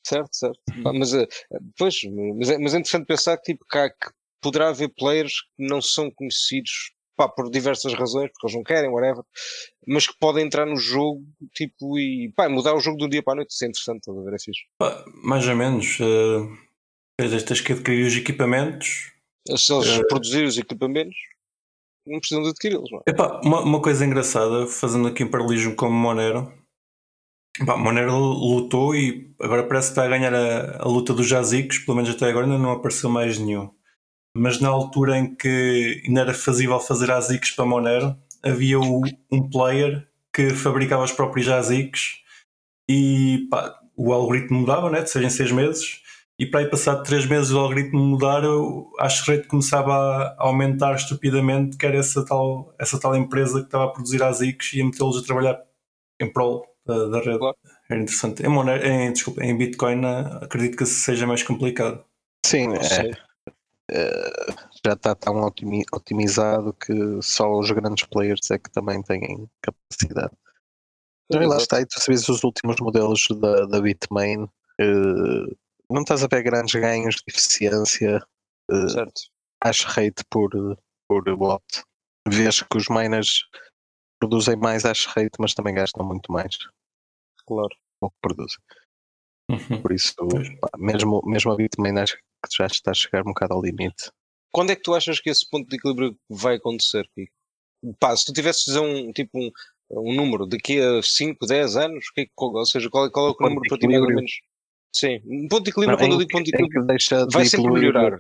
[0.06, 0.60] certo, certo.
[0.84, 1.28] Pá, mas, eh,
[1.78, 1.96] pois,
[2.38, 4.10] mas é, mas é interessante pensar que, tipo, há- que
[4.42, 8.90] poderá haver players que não são conhecidos pá, por diversas razões, porque eles não querem,
[8.90, 9.26] whatever,
[9.86, 11.22] mas que podem entrar no jogo
[11.54, 13.52] tipo, e pá, mudar o jogo do dia para a noite.
[13.52, 14.34] Isso é interessante, estás a ver?
[14.34, 14.62] É fixe.
[14.78, 16.00] Pá, mais ou menos.
[16.00, 16.48] Uh,
[17.46, 19.12] tens, que adquirir os equipamentos.
[19.58, 20.04] Se eles Eh.
[20.08, 21.18] produzirem os equipamentos,
[22.08, 23.12] não precisam de adquiri-los, é?
[23.12, 26.54] Epá, uma, uma coisa engraçada, fazendo aqui um paralelismo com o Monero.
[27.66, 31.80] Pá, Monero lutou e agora parece que está a ganhar a, a luta dos jazicos,
[31.80, 33.70] pelo menos até agora ainda não apareceu mais nenhum.
[34.40, 39.50] Mas na altura em que ainda era fazível fazer ASICs para Monero, havia o- um
[39.50, 42.20] player que fabricava os próprios ASICs
[42.90, 46.02] e pá, o algoritmo mudava, né, de seis em seis meses,
[46.40, 50.96] e para aí passado três meses o algoritmo mudar, o hash rate começava a aumentar
[50.96, 54.86] estupidamente, que era essa tal, essa tal empresa que estava a produzir ASICs e a
[54.86, 55.60] metê-los a trabalhar
[56.22, 57.40] em prol da, da rede.
[57.40, 57.58] Claro.
[57.90, 58.42] Era interessante.
[58.44, 60.02] Em, Monero, em, desculpa, em Bitcoin
[60.42, 62.04] acredito que seja mais complicado.
[62.46, 63.12] Sim, é, sei.
[64.86, 70.34] Já está tão otimi- otimizado que só os grandes players é que também têm capacidade.
[71.32, 74.50] Então, lá está, e tu sabes os últimos modelos da, da Bitmain,
[74.80, 75.56] eh,
[75.90, 78.20] não estás a ver grandes ganhos de eficiência,
[78.72, 79.22] eh, Certo.
[79.64, 80.50] hash rate por,
[81.08, 81.84] por watt.
[82.28, 83.46] Vês que os miners
[84.20, 86.58] produzem mais hash rate, mas também gastam muito mais
[87.46, 87.76] Claro.
[88.02, 88.60] o que produzem.
[89.50, 89.82] Uhum.
[89.82, 90.14] Por isso,
[90.62, 92.24] pá, mesmo, mesmo a Bitmain acho que
[92.56, 94.12] já está a chegar um bocado ao limite.
[94.52, 97.34] Quando é que tu achas que esse ponto de equilíbrio vai acontecer, Kiko?
[98.00, 99.52] Pá, se tu tivesses um, tipo, um,
[99.92, 103.10] um número daqui a 5, 10 anos, o que é que- ou seja, qual, é-
[103.10, 104.32] qual é o Ponto número para ti mais ou menos?
[104.96, 107.34] Sim, um ponto de equilíbrio, Não, quando eu digo ponto de que- equilíbrio, que de
[107.34, 108.20] vai sempre melhorar.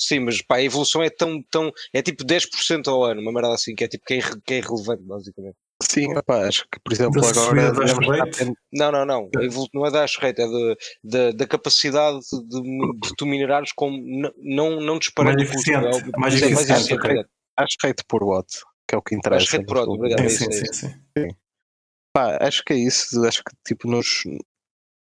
[0.00, 3.54] Sim, mas pá, a evolução é tão, tão, é tipo 10% ao ano, uma merda
[3.54, 5.56] assim, que é tipo que é, irre- que é irrelevante, basicamente.
[5.90, 9.30] Sim, rapaz, acho que por exemplo Da agora devemos Não, não, não,
[9.74, 13.90] não é da rate, é de, de- da capacidade de, de tu minerares com,
[14.38, 17.20] não, não disparando Mais o custo, eficiente, é mais mas é eficiente, eficiente, ok.
[17.20, 17.24] é.
[17.60, 18.48] hash rate por watt,
[18.88, 19.56] que é o que interessa.
[19.56, 20.18] rate por watt, obrigado.
[20.20, 21.36] Sim, é sim, isso, sim, é sim.
[22.14, 24.24] Pá, acho que é isso, acho que tipo nos,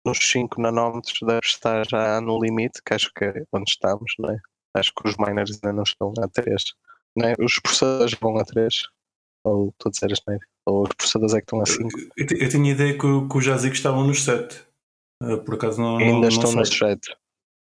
[0.05, 4.31] nos 5 nanómetros deve estar já no limite, que acho que é onde estamos, não
[4.31, 4.37] é?
[4.75, 6.63] Acho que os miners ainda não estão a 3.
[7.15, 7.35] Não é?
[7.39, 8.73] Os processadores vão a 3.
[9.45, 10.45] Ou a dizer asneira.
[10.65, 11.89] Ou os processadores é que estão a 5.
[12.17, 14.63] Eu, te- eu tinha ideia que, que os jazicos estavam nos 7.
[15.23, 16.55] Uh, por acaso não, Ainda não estão sei.
[16.59, 17.15] nos 7.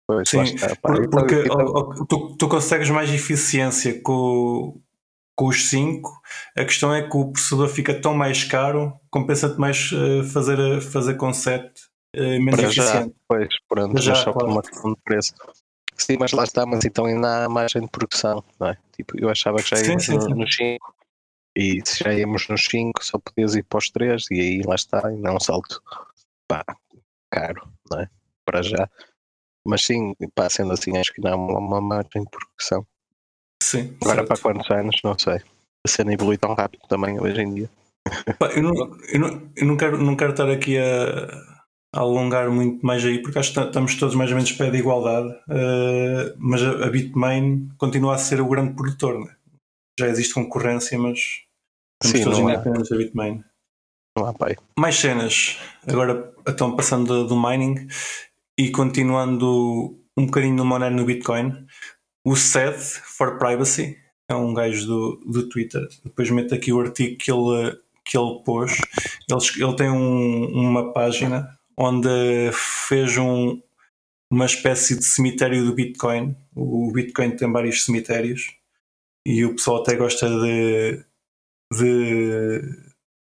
[0.07, 0.75] Pois, Sim, está.
[0.75, 4.79] Por- então- porque então- ó, ó, tu, tu consegues mais eficiência com,
[5.35, 6.11] com os 5.
[6.57, 10.81] A questão é que o processador fica tão mais caro, compensa-te mais uh, fazer, uh,
[10.81, 11.65] fazer com 7
[12.15, 13.15] uh, menos Para já, eficiente.
[13.27, 14.53] pois, pronto, já, mas só por claro.
[14.53, 15.33] uma questão de preço.
[15.97, 18.77] Sim, mas lá está, mas então ainda há margem de produção, não é?
[18.95, 20.33] Tipo, eu achava que já Sim, íamos sim, no- sim.
[20.33, 20.93] nos 5
[21.55, 24.75] e se já íamos nos 5 só podias ir para os 3 e aí lá
[24.75, 25.81] está, ainda é um salto
[26.47, 26.63] pá,
[27.29, 28.09] caro, não é?
[28.45, 28.89] Para já.
[29.65, 32.85] Mas sim, pá, sendo assim, acho que ainda há uma, margem de produção.
[33.61, 34.27] Sim, Agora certo.
[34.27, 35.41] para quantos anos, não sei.
[35.85, 37.69] A cena evolui tão rápido também hoje em dia.
[38.39, 38.73] Pá, eu, não,
[39.07, 41.27] eu, não, eu não, quero, não quero estar aqui a,
[41.93, 45.29] alongar muito mais aí, porque acho que estamos todos mais ou menos pé de igualdade,
[45.29, 49.19] uh, mas a, a Bitmain continua a ser o grande produtor.
[49.19, 49.35] Né?
[49.99, 51.43] Já existe concorrência, mas
[52.01, 53.43] estamos Sim, todos independentes da Bitmain.
[54.17, 54.55] não há pai.
[54.77, 55.59] Mais cenas.
[55.87, 57.87] Agora estão passando do, do mining
[58.57, 61.65] e continuando um bocadinho no Monero no Bitcoin.
[62.25, 63.97] O SED for Privacy
[64.29, 65.87] é um gajo do, do Twitter.
[66.03, 68.77] Depois meto aqui o artigo que ele, que ele pôs.
[69.29, 73.61] Ele, ele tem um, uma página onde fez um,
[74.31, 76.35] uma espécie de cemitério do Bitcoin.
[76.55, 78.55] O Bitcoin tem vários cemitérios
[79.25, 81.03] e o pessoal até gosta de,
[81.73, 82.61] de,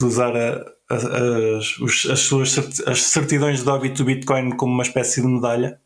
[0.01, 4.83] de usar a, a, as, as suas as certidões de óbito do Bitcoin como uma
[4.83, 5.81] espécie de medalha.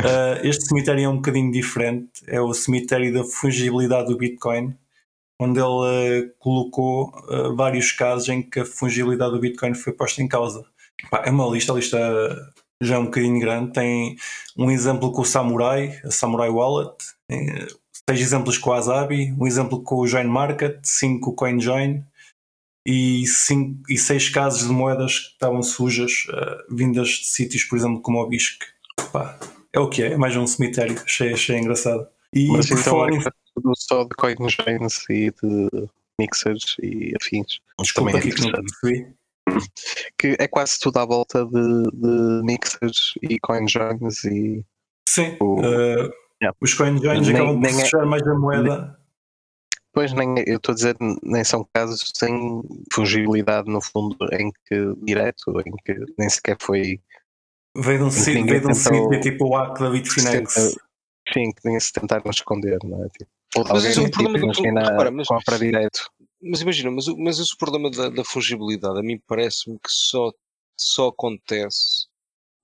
[0.00, 4.76] Uh, este cemitério é um bocadinho diferente, é o cemitério da fungibilidade do Bitcoin,
[5.40, 10.22] onde ele uh, colocou uh, vários casos em que a fungibilidade do Bitcoin foi posta
[10.22, 10.64] em causa.
[11.10, 13.72] Pá, é uma lista, a lista já é um bocadinho grande.
[13.72, 14.16] Tem
[14.56, 16.96] um exemplo com o Samurai, a Samurai Wallet,
[18.08, 22.04] seis exemplos com o Azabi, um exemplo com o Join Market, cinco com o CoinJoin
[22.86, 26.12] e, cinco, e seis casos de moedas que estavam sujas,
[26.70, 28.62] vindas de sítios, por exemplo, como o BISC.
[29.12, 29.38] Pá,
[29.72, 32.06] é o que é, é mais um cemitério, achei, achei engraçado.
[32.32, 33.18] E Mas então falar é
[33.54, 35.88] tudo só de CoinJoins e de
[36.20, 37.58] mixers e afins.
[37.80, 39.16] Desculpa também é que não percebi.
[40.18, 44.64] Que é quase tudo à volta de, de mixers e CoinJoins e.
[45.08, 45.36] Sim.
[45.40, 46.10] O, uh,
[46.42, 46.56] yeah.
[46.60, 48.62] Os CoinJoins acabam por fechar é, mais a moeda.
[48.62, 48.96] Nem,
[49.92, 54.94] pois nem, eu estou a dizer, nem são casos sem fungibilidade no fundo em que
[55.02, 57.00] direto, em que nem sequer foi
[57.78, 60.76] Veio de um sítio, veio de um sítio tipo o hack da Bitfinex.
[61.32, 63.08] Sim, que nem se tentaram esconder, não é?
[63.08, 63.30] Tipo,
[63.68, 66.10] mas isso é um problema tipo, repara, mas, compra direto.
[66.42, 70.32] Mas imagina, mas, mas esse problema da, da fungibilidade a mim parece-me que só,
[70.78, 72.05] só acontece.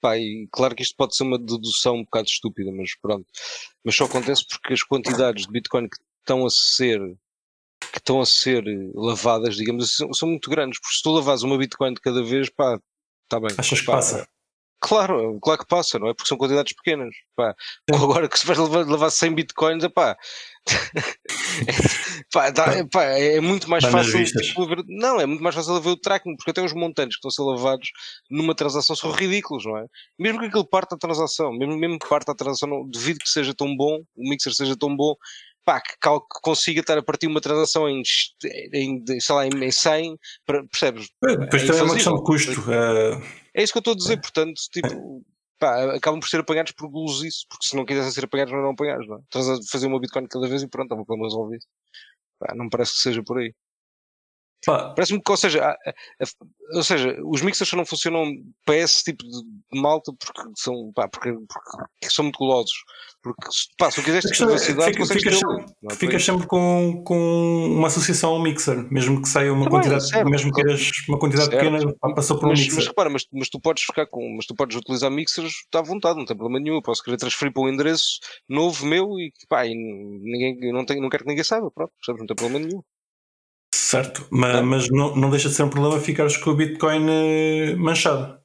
[0.02, 3.24] Pá, e claro que isto pode ser uma dedução um bocado estúpida, mas pronto.
[3.84, 7.00] Mas só acontece porque as quantidades de Bitcoin que estão a ser
[7.92, 10.80] que estão a ser lavadas, digamos assim, são, são muito grandes.
[10.80, 12.80] Porque se tu lavas uma Bitcoin de cada vez, pá,
[13.24, 13.54] está bem.
[13.56, 14.28] Achas que passa?
[14.84, 16.14] Claro, claro que passa, não é?
[16.14, 17.14] Porque são quantidades pequenas.
[17.36, 17.54] Pá.
[17.94, 20.16] Agora que se vais levar, levar 100 bitcoins, epá,
[22.32, 24.24] pá, dá, pá, é muito mais fácil.
[24.24, 27.28] Tipo, ver, não, é muito mais fácil ver o tracking, porque até os montantes que
[27.28, 27.90] estão a ser lavados
[28.28, 29.86] numa transação são ridículos, não é?
[30.18, 33.28] Mesmo que aquilo parte da transação, mesmo, mesmo que parte da transação, não, devido que
[33.28, 35.14] seja tão bom, o mixer seja tão bom,
[35.64, 38.02] pá, que, que consiga estar a partir uma transação em,
[38.74, 41.08] em, sei lá, em 100, percebes?
[41.22, 42.60] Depois é também é uma questão de custo.
[42.62, 45.24] Uh é isso que eu estou a dizer, portanto, tipo,
[45.58, 46.90] pá, acabam por ser apanhados por
[47.24, 49.20] isso, porque se não quisessem ser apanhados, não eram apanhados, não é?
[49.20, 51.64] Estás a fazer uma Bitcoin cada vez e pronto, estava o problema resolvido.
[52.38, 53.54] Pá, não parece que seja por aí.
[54.64, 58.32] Parece-me que, ou seja, a, a, ou seja, os mixers só não funcionam
[58.64, 62.72] para esse tipo de, malta porque são, pá, porque, porque são muito gulosos.
[63.22, 63.46] Porque
[63.78, 67.88] pá, se tu quiseres ter velocidade, fica, ficas, sempre, é ficas sempre com, com uma
[67.88, 71.50] associação ao mixer, mesmo que saia uma Também, quantidade, certo, mesmo que queiras uma quantidade
[71.50, 71.70] certo.
[71.70, 72.76] pequena, pá, passou por um mas, mixer.
[72.76, 76.18] Mas repara, mas, mas tu podes ficar com, mas tu podes utilizar mixers à vontade,
[76.18, 76.76] não tem problema nenhum.
[76.76, 81.00] Eu posso querer transferir para um endereço novo meu e pá, e ninguém, não, tenho,
[81.02, 82.20] não quero que ninguém saiba, pronto, percebes?
[82.20, 82.82] Não tem problema nenhum.
[83.92, 84.62] Certo, mas, é.
[84.62, 88.38] mas não, não deixa de ser um problema ficares com o Bitcoin uh, manchado.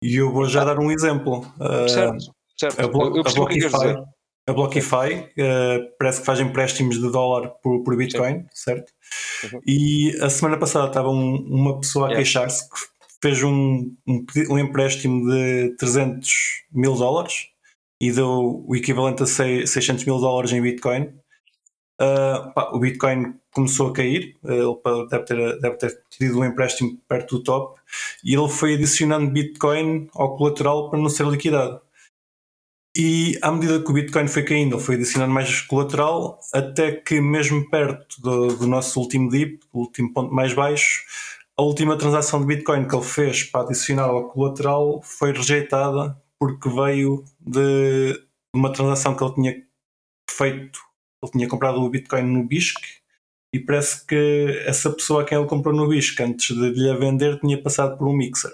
[0.00, 1.40] E eu vou já dar um exemplo.
[1.58, 2.80] Uh, certo, certo.
[2.80, 4.04] A, Blo a Blockify,
[4.48, 8.46] a Blockify uh, parece que faz empréstimos de dólar por, por Bitcoin, Sim.
[8.52, 8.92] certo?
[9.42, 9.60] Uhum.
[9.66, 12.22] E a semana passada estava um, uma pessoa a yeah.
[12.22, 12.76] queixar-se que
[13.20, 16.30] fez um, um, um, empréstimo de 300
[16.72, 17.48] mil dólares
[18.00, 21.12] e deu o equivalente a 600 mil dólares em Bitcoin.
[22.00, 26.98] Uh, pá, o Bitcoin começou a cair, ele deve ter, deve ter tido um empréstimo
[27.06, 27.80] perto do top
[28.24, 31.80] e ele foi adicionando Bitcoin ao colateral para não ser liquidado.
[32.96, 37.20] E à medida que o Bitcoin foi caindo, ele foi adicionando mais colateral, até que
[37.20, 41.02] mesmo perto do, do nosso último dip, o último ponto mais baixo,
[41.56, 46.68] a última transação de Bitcoin que ele fez para adicionar ao colateral foi rejeitada porque
[46.68, 48.20] veio de
[48.54, 49.62] uma transação que ele tinha
[50.28, 50.80] feito,
[51.22, 53.01] ele tinha comprado o Bitcoin no BISC
[53.52, 56.96] e parece que essa pessoa a quem ele comprou no BISC antes de lhe a
[56.96, 58.52] vender tinha passado por um mixer.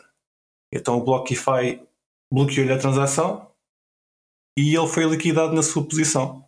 [0.73, 1.81] Então o Blockify
[2.33, 3.51] bloqueou-lhe a transação
[4.59, 6.45] e ele foi liquidado na sua posição.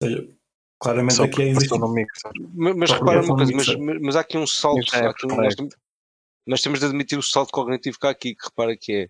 [0.00, 0.28] Ou seja,
[0.80, 1.78] claramente Só aqui é existe.
[2.54, 4.94] Mas, mas repara uma coisa, mas, mas, há aqui um salto.
[4.94, 5.54] É aqui um, nós,
[6.46, 9.08] nós, temos de admitir o salto cognitivo que há aqui, que repara que é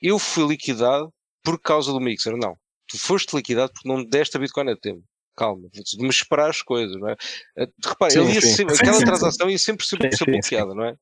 [0.00, 1.12] eu fui liquidado
[1.44, 2.34] por causa do mixer.
[2.34, 2.56] Não.
[2.88, 5.04] Tu foste liquidado porque não deste a Bitcoin a tempo
[5.38, 7.16] calma, de me esperar as coisas, não é?
[7.56, 10.84] Eh, repara, sim, ele sempre, sim, aquela sim, transação ia sempre, sempre ser bloqueada, não
[10.84, 10.96] é?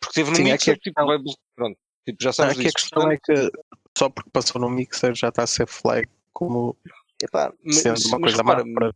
[0.00, 1.18] Porque teve no sim, mixer, tipo, questão, vai,
[1.54, 2.76] pronto, tipo, já sabes aqui disso.
[2.76, 3.58] a questão portanto, é que
[3.98, 6.76] só porque passou no mixer já está a ser flag como
[7.22, 8.92] epá, sendo mas, uma mas, coisa repara, má.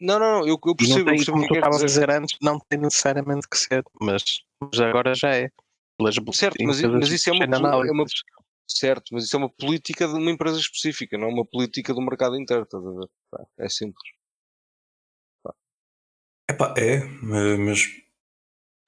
[0.00, 2.58] Não, não, eu, eu percebo, não tem, percebo como tu estavas a dizer antes, não
[2.58, 4.22] tem necessariamente que ser, mas,
[4.60, 5.50] mas agora já é.
[6.32, 8.04] certo, mas, mas isso é uma, é uma,
[8.66, 12.00] certo, mas isso é uma política de uma empresa específica, não é uma política do
[12.00, 13.08] mercado inteiro, estás a ver?
[13.58, 14.02] É simples.
[16.50, 17.04] Epá, é,
[17.56, 17.80] mas.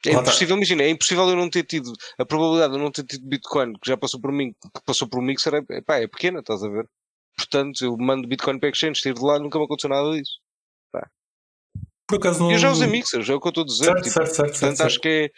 [0.06, 3.04] É impossível, imagina, é impossível eu não ter tido a probabilidade de eu não ter
[3.04, 6.06] tido Bitcoin que já passou por mim, que passou por um mixer, é, epá, é
[6.06, 6.88] pequena, estás a ver?
[7.36, 10.38] Portanto, eu mando Bitcoin para exchange, tiro de lá, nunca me aconteceu nada disso.
[10.92, 11.10] Pá.
[12.06, 12.52] Por acaso não.
[12.52, 13.84] Eu já usei mixers, é o que eu estou a dizer.
[13.84, 15.30] Certo, tipo, certo, certo, portanto, certo, acho que é.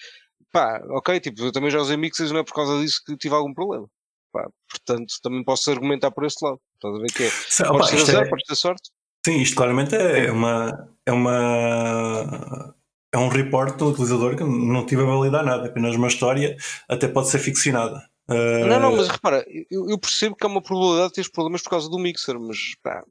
[0.52, 3.34] Pá, ok, tipo, eu também já usei mixers, não é por causa disso que tive
[3.34, 3.88] algum problema.
[4.32, 6.60] Pá, portanto, também posso argumentar por esse lado.
[6.74, 7.68] Estás a ver que é.
[7.68, 8.90] Podes ter azar, é- podes ter sorte.
[9.24, 10.88] Sim, isto claramente é uma.
[11.04, 12.74] É uma.
[13.12, 16.56] É um report do utilizador que não tive a validar nada, é apenas uma história,
[16.88, 18.06] até pode ser ficcionada.
[18.28, 21.62] Uh, Não, não, mas repara, eu, eu percebo que há uma probabilidade de teres problemas
[21.62, 23.02] por causa do mixer, mas pá.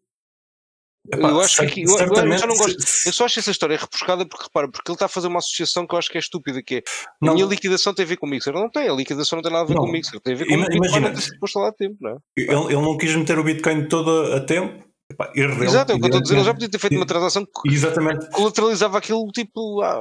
[1.14, 2.78] Epá, eu acho que eu, eu já não gosto.
[3.06, 5.86] Eu só acho essa história repuscada porque repara, porque ele está a fazer uma associação
[5.88, 7.34] que eu acho que é estúpida, que é a Não.
[7.34, 8.54] minha liquidação tem a ver com o mixer.
[8.54, 9.84] Não tem, a liquidação não tem nada a ver Não.
[9.84, 11.08] com o mixer, tem a ver com Ima- o Bitcoin imagina.
[11.10, 12.18] não ter sido posto lá a tempo, não é?
[12.38, 14.87] Ele, ele não quis meter o Bitcoin todo a tempo.
[15.36, 16.96] Erro dele, Exato, é o que eu estou a dizer, ele já podia ter feito
[16.96, 18.30] uma transação que Exatamente.
[18.32, 20.00] colateralizava aquilo tipo, ah,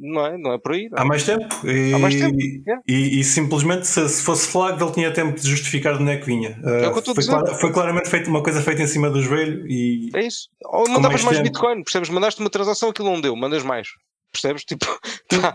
[0.00, 0.38] não é?
[0.38, 1.00] Não é por aí, é?
[1.00, 1.46] Há mais tempo.
[1.66, 2.36] E, Há mais tempo,
[2.68, 2.74] é.
[2.88, 6.16] E, e simplesmente, se, se fosse flag, ele tinha tempo de justificar de onde é
[6.16, 6.58] que vinha.
[6.64, 7.30] Uh, É o que eu estou a foi, dizer.
[7.32, 10.10] clara- foi claramente feito, uma coisa feita em cima do joelho e.
[10.14, 10.48] É isso.
[10.64, 11.40] Ou mandavas mais mais.
[11.40, 12.08] Bitcoin, percebes?
[12.08, 13.88] Mandaste uma transação, aquilo não deu, mandas mais.
[14.32, 14.64] Percebes?
[14.64, 14.84] Tipo,
[15.28, 15.52] tá,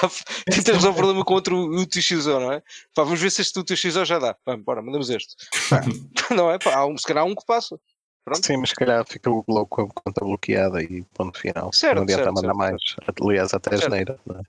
[0.00, 0.10] tá,
[0.46, 2.60] tentas resolver o problema com outro UTXO, não é?
[2.94, 4.34] Pá, vamos ver se este UTXO já dá.
[4.44, 5.34] Pá, bora, mandamos este.
[5.70, 5.80] Pá,
[6.34, 6.58] não é?
[6.58, 7.78] Pá, há um, se calhar há um que passa.
[8.26, 8.44] Pronto.
[8.44, 11.72] Sim, mas se calhar fica logo com a conta bloqueada e ponto final.
[11.72, 12.82] Certo, não adianta certo, mandar certo, mais.
[13.22, 13.90] Aliás, até a Certo.
[13.90, 14.18] geneira.
[14.26, 14.42] Não é?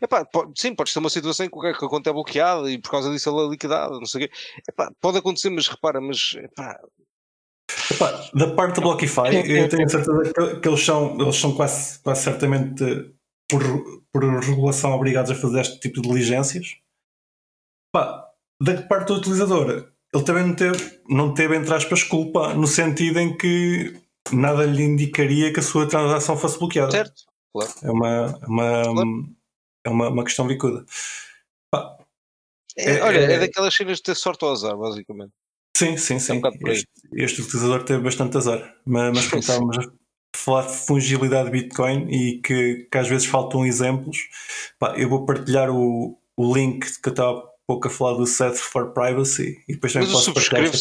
[0.00, 2.70] Epá, pode, sim, pode ser uma situação em que a que a conta é bloqueada
[2.70, 4.34] e por causa disso ela é liquidada, não sei o quê.
[4.68, 6.80] Epá, pode acontecer, mas repara, mas epá,
[7.90, 11.98] Epá, da parte do Blockify, eu tenho certeza que, que eles, são, eles são quase,
[12.00, 12.84] quase certamente,
[13.50, 13.62] por,
[14.12, 16.76] por regulação, obrigados a fazer este tipo de diligências.
[17.92, 18.30] Epá,
[18.62, 23.18] da parte do utilizador, ele também não teve, não teve, entre aspas, culpa, no sentido
[23.18, 24.00] em que
[24.32, 26.90] nada lhe indicaria que a sua transação fosse bloqueada.
[26.90, 27.22] certo?
[27.82, 29.28] É uma, uma, Claro.
[29.84, 30.84] é uma, uma questão bicuda.
[31.70, 31.96] Pá,
[32.76, 35.32] É, É- olha, é, é- daquelas cenas de ter sorte ao azar, basicamente.
[35.76, 36.36] Sim, sim, sim.
[36.36, 36.76] bocado por aí.
[36.76, 38.76] este, este utilizador teve bastante azar.
[38.84, 39.82] Mas, mas estávamos a
[40.36, 44.18] falar de fungibilidade de Bitcoin e que, que às vezes faltam exemplos,
[44.78, 48.56] pá, eu vou partilhar o, o link que eu estava pouco a falar do Set
[48.56, 50.78] for Privacy e depois também Mas eu posso subscrevo parte.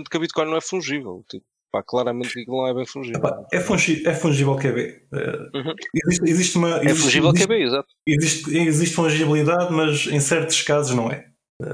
[0.00, 1.24] 100% que a Bitcoin não é fungível.
[1.28, 3.18] Tipo, pá, claramente que não é bem fungível.
[3.18, 4.80] Epá, é, fungi, é fungível QB.
[5.12, 5.74] Eh, Uhum.
[6.06, 6.78] existe, existe uma.
[6.78, 7.88] é existe- fungível é existe, bem, exato.
[8.06, 11.26] existe, existe fungibilidade, mas em certos casos não é.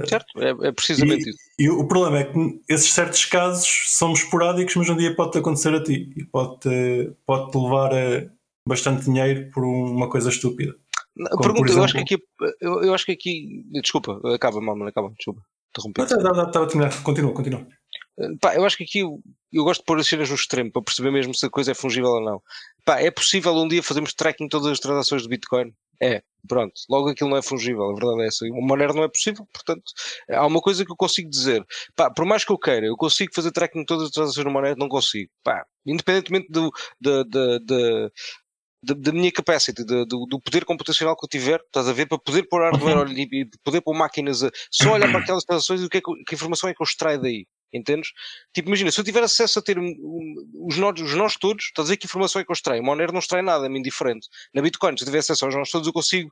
[0.08, 0.26] Certo?
[0.42, 1.38] É, é precisamente isso.
[1.58, 2.38] E o problema é que
[2.70, 7.54] esses certos casos são esporádicos, mas um dia pode acontecer a ti e pode-te pode
[7.58, 8.26] levar a
[8.66, 10.74] bastante dinheiro por uma coisa estúpida.
[11.16, 12.56] Não, Como, Pergunta, por eu acho que exemplo- aqui.
[12.60, 13.64] Eu, eu acho que aqui.
[13.82, 15.42] Desculpa, acaba, mamãe, acaba, desculpa.
[15.70, 16.00] Interrompi.
[16.00, 17.66] Mas estava a terminar, continua, continua.
[18.40, 19.20] Pá, eu acho que aqui eu,
[19.52, 21.74] eu gosto de pôr as cenas no extremo para perceber mesmo se a coisa é
[21.74, 22.40] fungível ou não.
[22.84, 25.72] Pá, é possível um dia fazermos tracking de todas as transações de Bitcoin?
[26.00, 26.72] É, pronto.
[26.88, 28.44] Logo aquilo não é fungível, a verdade é essa.
[28.46, 29.82] Uma maneira não é possível, portanto,
[30.30, 31.64] há uma coisa que eu consigo dizer.
[31.96, 34.52] Pá, por mais que eu queira, eu consigo fazer tracking de todas as transações de
[34.52, 35.30] maneira, não consigo.
[35.42, 38.10] Pá, independentemente do, da, da, da,
[38.84, 42.18] da, da minha capacity, do, do poder computacional que eu tiver, estás a ver, para
[42.18, 45.84] poder pôr hardware e e poder pôr máquinas a só olhar para aquelas transações e
[45.84, 47.46] o que, é que, que informação é que eu extraio daí.
[47.72, 48.10] Entendes?
[48.52, 51.86] Tipo, imagina, se eu tiver acesso a ter os nós, os nós todos, estás a
[51.86, 52.80] dizer que informação é que eu extraio?
[52.80, 54.28] O Monero não extrai nada, é-me indiferente.
[54.54, 56.30] Na Bitcoin, se eu tiver acesso aos nós todos, eu consigo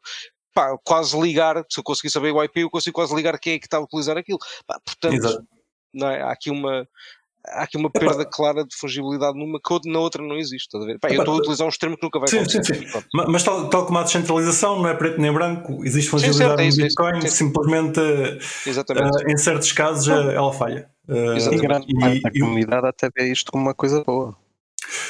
[0.54, 3.58] pá, quase ligar, se eu conseguir saber o IP, eu consigo quase ligar quem é
[3.58, 4.38] que está a utilizar aquilo.
[4.66, 5.48] Pá, portanto, Exato.
[5.92, 6.22] não é?
[6.22, 6.88] há aqui uma.
[7.48, 10.68] Há aqui uma perda clara de fungibilidade numa que na outra não existe.
[11.00, 12.62] Pá, eu estou a utilizar um extremo que nunca vai sim, acontecer.
[12.64, 12.88] sim, sim.
[12.90, 13.08] Pronto.
[13.12, 16.60] Ma- Mas tal, tal como a descentralização, não é preto nem branco, existe fungibilidade certo,
[16.60, 16.96] é no isso, é isso.
[16.96, 17.28] Bitcoin, Sim.
[17.28, 18.00] simplesmente
[18.66, 19.24] Exatamente.
[19.28, 20.88] eh, em certos casos eh, ela falha.
[21.08, 21.62] E Exatamente.
[21.66, 24.36] grande e- parte da e- comunidade até vê isto como uma coisa boa.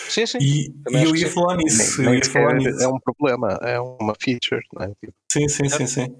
[0.09, 0.38] sim, sim.
[0.40, 1.35] E, e eu ia sim.
[1.35, 2.01] falar Nem, nisso.
[2.01, 2.83] Eu nem ia falar sequer nisso.
[2.83, 4.62] é um problema, é uma feature.
[4.73, 4.92] Não é?
[5.31, 6.16] Sim, sim, sim, sim.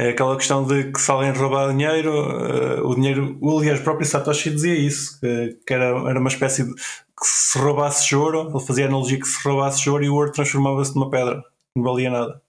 [0.00, 3.84] É aquela questão de que se alguém roubar dinheiro, eh, o dinheiro, o, aliás, o
[3.84, 8.50] próprio Satoshi dizia isso, que, que era, era uma espécie de que se roubasse ouro,
[8.50, 11.44] ele fazia a analogia que se roubasse ouro e o ouro transformava-se numa pedra,
[11.76, 12.42] não valia nada.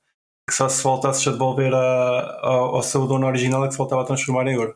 [0.49, 3.77] Que só se voltasse a devolver a, ao, ao seu dono original é que se
[3.77, 4.75] voltava a transformar em ouro.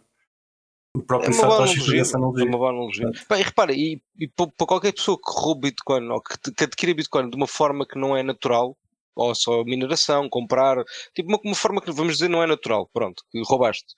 [0.96, 2.46] O É próprio boa Satoshi fazia essa É analogia.
[2.46, 3.12] uma boa analogia.
[3.28, 6.64] Pá, e repara, e, e pa- para qualquer pessoa que roube Bitcoin ou que, que
[6.66, 8.78] adquira Bitcoin de uma forma que não é natural,
[9.18, 10.84] ou só mineração, comprar,
[11.16, 13.96] tipo uma, uma forma que vamos dizer não é natural, pronto, que roubaste,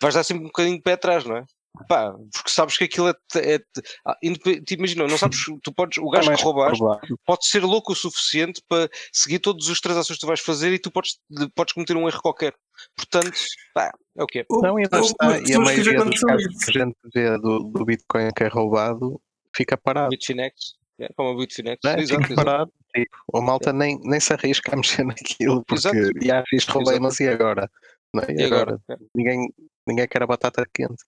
[0.00, 1.44] vais dar sempre um bocadinho de pé atrás, não é?
[1.88, 3.14] Pá, porque sabes que aquilo é.
[3.36, 3.60] é,
[4.06, 6.82] ah, indep- tipo, imagina, não sabes, tu podes, o é gajo que roubaste
[7.26, 10.78] pode ser louco o suficiente para seguir todas as transações que tu vais fazer e
[10.78, 11.18] tu podes,
[11.54, 12.54] podes cometer um erro qualquer.
[12.96, 13.38] Portanto,
[13.74, 14.46] pá, é o que é.
[14.50, 15.38] Não, e lá está.
[15.46, 19.20] E a maioria dos casos que a gente vê do, do Bitcoin que é roubado
[19.54, 20.08] fica parado.
[20.08, 22.00] Bitfinex, é, como a Bitfinex, Né?
[22.00, 22.44] exato, Fica exato.
[22.46, 25.96] parado, tipo, o malta nem, nem se arrisca a mexer naquilo porque Exato.
[26.22, 27.70] já fiz problemas e agora?
[28.14, 28.32] Não é?
[28.32, 28.80] E agora?
[28.90, 29.52] É, Ninguém,
[29.86, 31.04] ninguém quer a batata quente.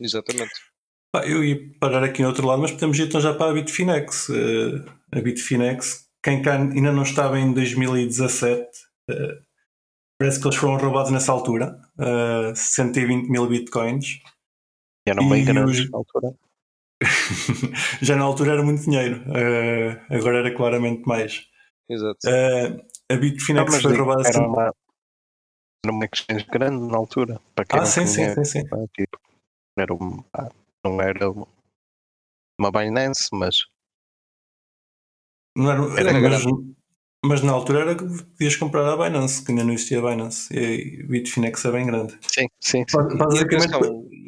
[0.00, 0.52] Exatamente.
[1.12, 3.54] Pá, eu ia parar aqui no outro lado, mas podemos ir então já para a
[3.54, 4.28] Bitfinex.
[4.30, 4.84] Eh,
[5.18, 8.68] a Bitfinex, quem cá ainda não estava em 2017,
[9.10, 9.38] eh,
[10.20, 14.20] parece que eles foram roubados nessa altura, eh, 120 mil bitcoins.
[15.08, 16.34] Já não bem E grandes os- na altura.
[18.02, 21.46] já na altura era muito dinheiro, eh, agora era claramente mais.
[21.88, 22.18] Exato.
[22.26, 22.76] Eh,
[23.10, 24.46] a Bitfinex foi roubada era assim.
[24.46, 24.74] uma,
[25.84, 27.40] era uma exchange grande na altura.
[27.54, 28.64] Para quem Ah, sim, sim, sim, sim.
[28.70, 28.86] não é?
[28.94, 29.18] Tipo,
[29.78, 30.50] era um, ah,
[30.84, 33.56] não era uma, Binance, mas
[35.56, 36.44] Não era, Era mas,
[37.24, 40.52] mas na altura era que podias comprar a Binance, que ainda não existia a Binance.
[40.54, 42.18] E a Bitfinex é bem grande.
[42.22, 42.96] sim, sim, sim.
[42.96, 43.72] Ba- Basicamente,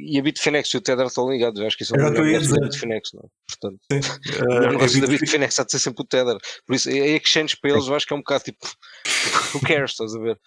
[0.06, 1.60] e a Bitfinex e o Tether estão ligados.
[1.60, 2.60] Eu acho que isso é um o negócio da.
[2.66, 3.10] Bitfinex.
[3.14, 3.22] Não?
[3.22, 3.28] é?
[3.48, 3.98] Portanto, sim,
[4.46, 6.36] o eh, a negócio da Bitfi- Bitfinex há de ser sempre o Tether.
[6.66, 8.58] Por isso, a exchange para eles eu acho que é um bocado tipo.
[9.54, 9.90] Who cares?
[9.92, 10.38] Estás a ver?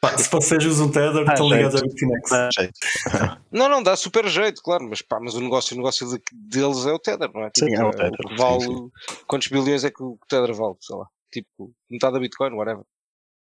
[0.00, 2.30] pá, se vocês usam um Tether, Ah, estão ligados à Bitfinex.
[2.30, 2.72] Dá jeito.
[3.52, 6.84] Não, não, dá super jeito, claro, mas pá, mas o negócio, o negócio de- deles
[6.86, 7.50] é o Tether, não é?
[7.56, 8.90] Sim, é o o Tether, que sim, vale, sim.
[9.26, 12.84] quantos bilhões é que o Tether vale, sei lá, tipo, metade da Bitcoin, whatever.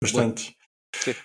[0.02, 0.56] Bastante.
[0.96, 1.16] Sim.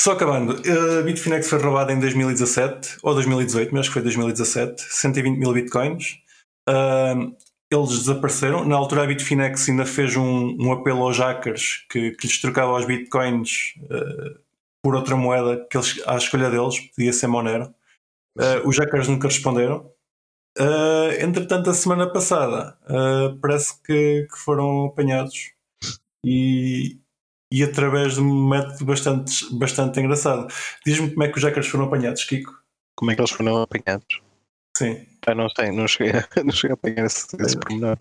[0.00, 0.56] Só acabando,
[0.98, 5.52] a Bitfinex foi roubada em 2017 ou 2018, mas acho que foi 2017, 120 mil
[5.52, 6.22] bitcoins.
[6.66, 7.36] Ahm,
[7.70, 8.64] eles desapareceram.
[8.64, 12.78] Na altura, a Bitfinex ainda fez um, um apelo aos hackers que, que lhes trocava
[12.78, 14.40] os bitcoins ah,
[14.82, 17.74] por outra moeda que eles, à escolha deles, podia ser Monero.
[18.38, 19.92] Ah, os hackers nunca responderam.
[20.58, 22.78] Ah, entretanto, a semana passada
[23.42, 25.52] parece que, que foram apanhados
[26.24, 26.98] e,
[27.50, 30.46] e através de um método bastante, bastante engraçado.
[30.86, 32.52] Diz-me como é que os hackers foram apanhados, Kiko?
[32.96, 34.20] Como é que eles foram apanhados?
[34.76, 35.06] Sim.
[35.26, 37.98] Ah, não sei, não cheguei, a- não cheguei a apanhar esse, esse pormenor.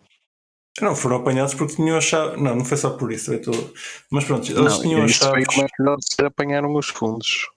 [0.81, 2.41] Não, foram apanhados porque tinham a chave.
[2.41, 3.33] Não, não foi só por isso.
[3.33, 3.51] Eu tô...
[4.11, 5.45] Mas pronto, eles Não, tinham foi chaves.
[5.47, 7.47] como é que eles apanharam os fundos.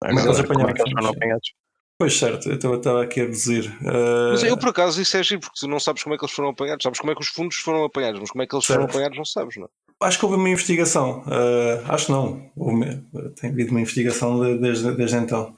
[0.00, 1.52] Como é que eles Agora, como é apanharam que eles foram apanhados?
[1.98, 3.76] Pois certo, eu estava- aqui a deduzir.
[3.82, 6.24] Mas Ah, eu, por acaso, isso é giro, porque tu não sabes como é que
[6.24, 8.54] eles foram apanhados, sabes como é que os fundos foram apanhados, mas como é que
[8.54, 8.90] eles foram Certo.
[8.92, 9.68] apanhados não sabes, não é?
[10.02, 11.22] Acho que houve uma investigação.
[11.26, 12.50] Ah, acho não.
[12.56, 13.02] Houve,
[13.38, 15.54] tem havido uma investigação de- desde, desde então.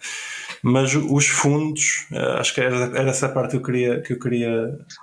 [0.63, 4.01] Mas os fundos, ah, acho que era, era essa a parte que eu queria.
[4.03, 4.51] Que eu queria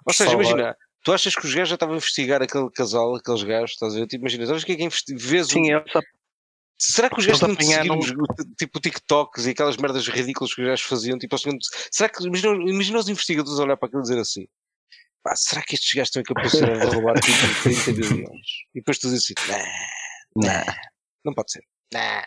[0.06, 0.46] Ou seja, salvar.
[0.46, 3.96] imagina, tu achas que os gajos já estavam a investigar aquele casal, aqueles gajos, estás
[3.96, 4.08] a ver?
[4.08, 5.84] Tipo, imagina, sabes o que é que investi- vês o- Sim, eles
[6.82, 10.54] Será que os gajos tinham de seguir apanharam- os- tipo TikToks e aquelas merdas ridículas
[10.54, 11.18] que os gajos faziam?
[11.18, 11.36] Tipo,
[11.92, 14.48] será que imagina, imagina os investigadores a olhar para aquilo e dizer assim:
[15.24, 18.48] pá, será que estes gajos estão em capacidade de roubar tipo 30 bilhões?
[18.74, 19.52] E depois tu dizes assim:
[20.36, 20.74] não, Não.
[21.26, 21.64] não pode ser.
[21.94, 22.26] Nah.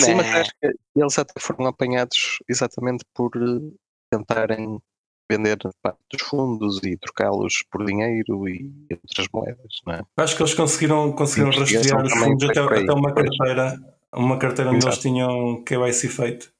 [0.00, 0.40] Sim, mas Nah.
[0.40, 3.72] acho que eles até foram apanhados exatamente por eh,
[4.10, 4.78] tentarem
[5.30, 10.02] vender parte dos fundos e trocá-los por dinheiro e outras moedas, não é?
[10.18, 13.80] Acho que eles conseguiram, conseguiram rastrear os fundos até, até uma carteira,
[14.14, 15.00] uma carteira onde eles Exato.
[15.02, 16.52] tinham KYC feito.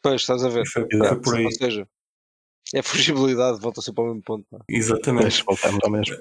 [0.00, 0.64] Pois, estás a ver.
[0.68, 1.44] Foi, foi por aí.
[1.46, 1.88] Ou seja,
[2.74, 4.44] é fugibilidade, volta sempre ao mesmo ponto.
[4.50, 4.58] pá.
[4.68, 5.24] Exatamente.
[5.24, 6.16] Mas voltamos ao mesmo.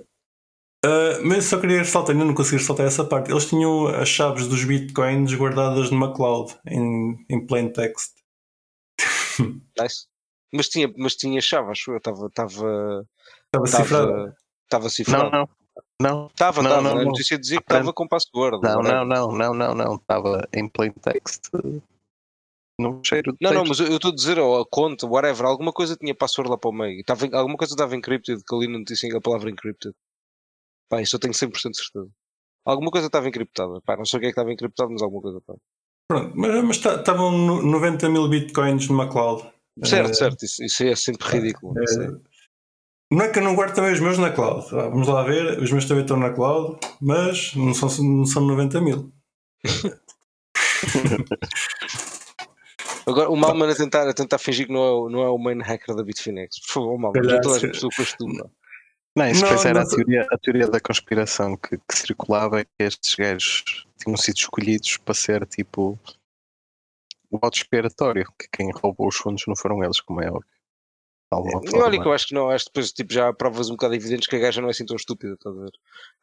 [0.85, 3.31] Uh, mas só queria ressaltar, ainda não consegui ressaltar essa parte.
[3.31, 8.11] Eles tinham as chaves dos bitcoins guardadas numa cloud, em, em plain text.
[9.79, 10.05] Nice.
[10.53, 11.97] Mas tinha, mas tinha chave, acho eu.
[11.97, 12.27] Estava.
[12.27, 13.07] Estava.
[13.45, 14.33] Estava cifrado.
[14.65, 14.83] Estava.
[14.83, 15.31] Não, cifrado.
[15.31, 15.49] não.
[15.99, 16.81] Não, Estava, Não, estava.
[16.83, 17.05] não, A não.
[17.05, 18.59] notícia dizia que estava com password.
[18.61, 19.05] não, whatever.
[19.05, 19.95] não, não, não, não, não.
[19.95, 21.49] Estava em plain text
[22.79, 23.81] no cheiro de Não, não, texto.
[23.81, 26.69] mas eu estou a dizer, ou a conta, whatever, alguma coisa tinha password lá para
[26.69, 26.99] o meio.
[26.99, 29.93] Estava, em- alguma coisa estava encrypted, que ali não notícia a palavra encrypted.
[30.89, 32.07] Pá, isso eu tenho 100% de certeza.
[32.65, 33.81] Alguma coisa estava encriptada.
[33.85, 35.59] Pá, não sei o que é que estava encriptado, mas alguma coisa estava.
[36.07, 39.43] Pronto, mas, tá- estavam no- 90 mil bitcoins numa cloud.
[39.83, 41.73] Certo, Eh, certo, isso, isso é sempre ridículo.
[41.79, 42.33] é.
[43.11, 44.65] Não é que eu não guardo também os meus na cloud.
[44.71, 48.45] Ah, Vamos lá ver, os meus também estão na cloud, mas não são, não são
[48.45, 49.11] 90 mil.
[53.05, 55.37] Agora, o Malman a tentar, a tentar fingir que não é, o- não é o
[55.37, 56.59] main hacker da Bitfinex.
[56.67, 58.49] Por favor, Malman, já Calhar, toda a se- gente estou com este tu, pá.
[59.15, 62.65] Não, isso Não, era não a teoria, a teoria da conspiração que, que circulava é
[62.65, 65.99] que estes gajos tinham sido escolhidos para ser tipo
[67.29, 70.47] o voto expiatório, que quem roubou os fundos não foram eles, como é óbvio.
[71.63, 73.73] E olha que eu acho que não, acho que depois tipo, já há provas um
[73.73, 75.71] bocado evidentes que a gaja não é assim tão estúpida, estás a ver?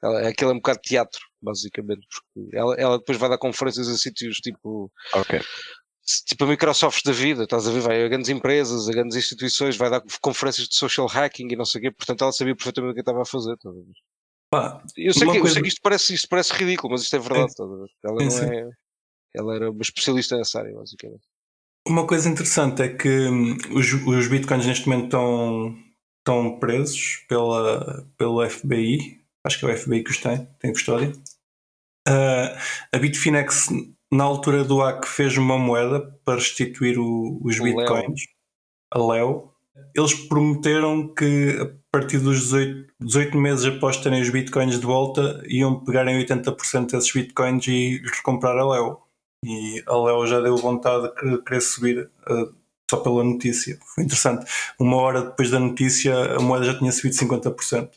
[0.02, 3.96] Ela, aquilo é um bocado teatro, basicamente, porque ela, ela depois vai dar conferências a
[3.96, 5.40] sítios tipo, Ok.
[6.26, 7.80] Tipo a Microsoft da vida, estás a ver?
[7.80, 11.64] Vai a grandes empresas, a grandes instituições, vai dar conferências de social hacking e não
[11.64, 13.92] sei o quê, portanto ela sabia perfeitamente o que estava a fazer, estás a ver?
[14.52, 17.14] Pá, Eu sei, que, eu coisa- sei que isto parece, isto parece ridículo, mas isto
[17.14, 17.90] é verdade, estás a ver?
[18.04, 18.70] Ela não é.
[19.32, 21.22] Ela era uma especialista nessa área, basicamente.
[21.86, 25.78] Uma coisa interessante é que hum, os, os bitcoins neste momento estão,
[26.18, 31.12] estão presos pela, pelo FBI acho que é o FBI que os tem, tem custódia.
[32.08, 32.58] Uh,
[32.92, 33.68] a Bitfinex,
[34.12, 38.22] na altura do AC, fez uma moeda para restituir o, os bitcoins,
[38.92, 39.52] a Leo.
[39.94, 45.42] Eles prometeram que a partir dos 18, 18 meses após terem os bitcoins de volta,
[45.46, 48.98] iam pegarem 80% desses bitcoins e recomprar a Leo.
[49.44, 52.54] E a Leo já deu vontade de querer subir uh,
[52.90, 53.78] só pela notícia.
[53.94, 54.44] Foi interessante.
[54.78, 57.90] Uma hora depois da notícia, a moeda já tinha subido 50%.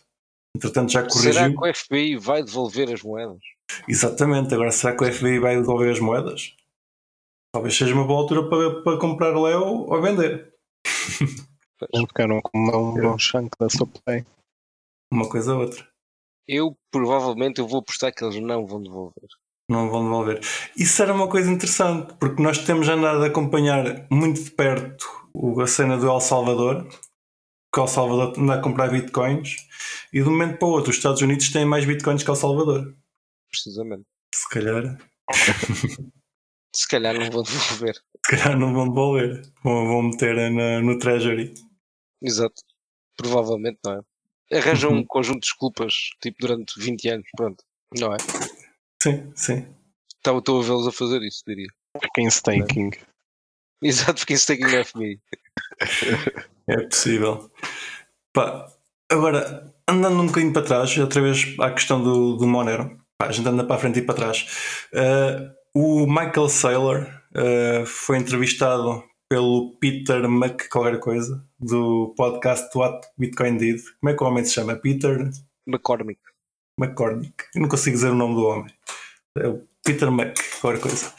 [0.55, 1.33] Entretanto, já corrigiu.
[1.33, 3.41] Será que o FBI vai devolver as moedas?
[3.87, 4.53] Exatamente.
[4.53, 6.55] Agora, será que o FBI vai devolver as moedas?
[7.53, 10.53] Talvez seja uma boa altura para, para comprar Leo ou vender.
[12.07, 14.25] Ficaram com um, um chunk da supply.
[15.11, 15.87] Uma coisa ou outra.
[16.47, 19.27] Eu provavelmente eu vou apostar que eles não vão devolver.
[19.69, 20.41] Não vão devolver.
[20.77, 25.07] Isso era uma coisa interessante, porque nós temos andado a acompanhar muito de perto
[25.61, 26.87] a cena do El Salvador,
[27.73, 29.55] que o El Salvador anda a comprar bitcoins,
[30.11, 32.35] e de um momento para o outro os Estados Unidos têm mais bitcoins que El
[32.35, 32.93] Salvador.
[33.53, 34.05] Precisamente.
[34.33, 34.97] Se calhar.
[36.75, 37.95] Se calhar não vão devolver.
[37.95, 39.41] Se calhar não vão devolver.
[39.63, 41.53] Vão, vão meter na, no Treasury.
[42.19, 42.63] Exato.
[43.15, 44.57] Provavelmente não é.
[44.57, 47.63] Arranjam um conjunto de desculpas, tipo durante 20 anos, pronto.
[47.99, 48.17] Não é?
[49.01, 49.67] Sim, sim.
[50.15, 51.67] Estou, estou a vê-los a fazer isso, diria.
[52.01, 52.89] Fiquem staking.
[53.81, 55.21] Exato, fiquem staking no FMI.
[56.67, 57.51] é possível.
[58.31, 58.71] Pá,
[59.11, 63.02] agora, andando um bocadinho para trás, outra vez à questão do, do Monero.
[63.23, 64.45] Pá, a gente anda para a frente e para trás.
[64.93, 73.07] Uh, o Michael Saylor uh, foi entrevistado pelo Peter Mc qualquer coisa do podcast What
[73.17, 73.79] Bitcoin Did.
[74.01, 74.75] Como é que o homem se chama?
[74.75, 75.29] Peter
[75.65, 76.19] McCormick.
[76.77, 77.33] McCormick.
[77.55, 78.73] Eu não consigo dizer o nome do homem.
[79.37, 81.13] É o Peter Mc qualquer coisa.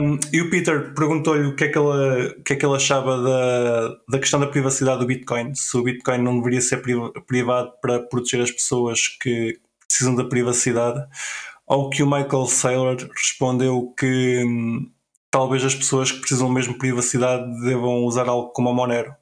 [0.00, 2.74] Um, e o Peter perguntou-lhe o que, é que ele, o que é que ele
[2.74, 5.54] achava da, da questão da privacidade do Bitcoin.
[5.54, 6.82] Se o Bitcoin não deveria ser
[7.24, 9.60] privado para proteger as pessoas que
[9.94, 11.06] precisam da privacidade.
[11.66, 14.90] Ao que o Michael Saylor respondeu que hum,
[15.30, 19.14] talvez as pessoas que precisam mesmo de privacidade devam usar algo como a Monero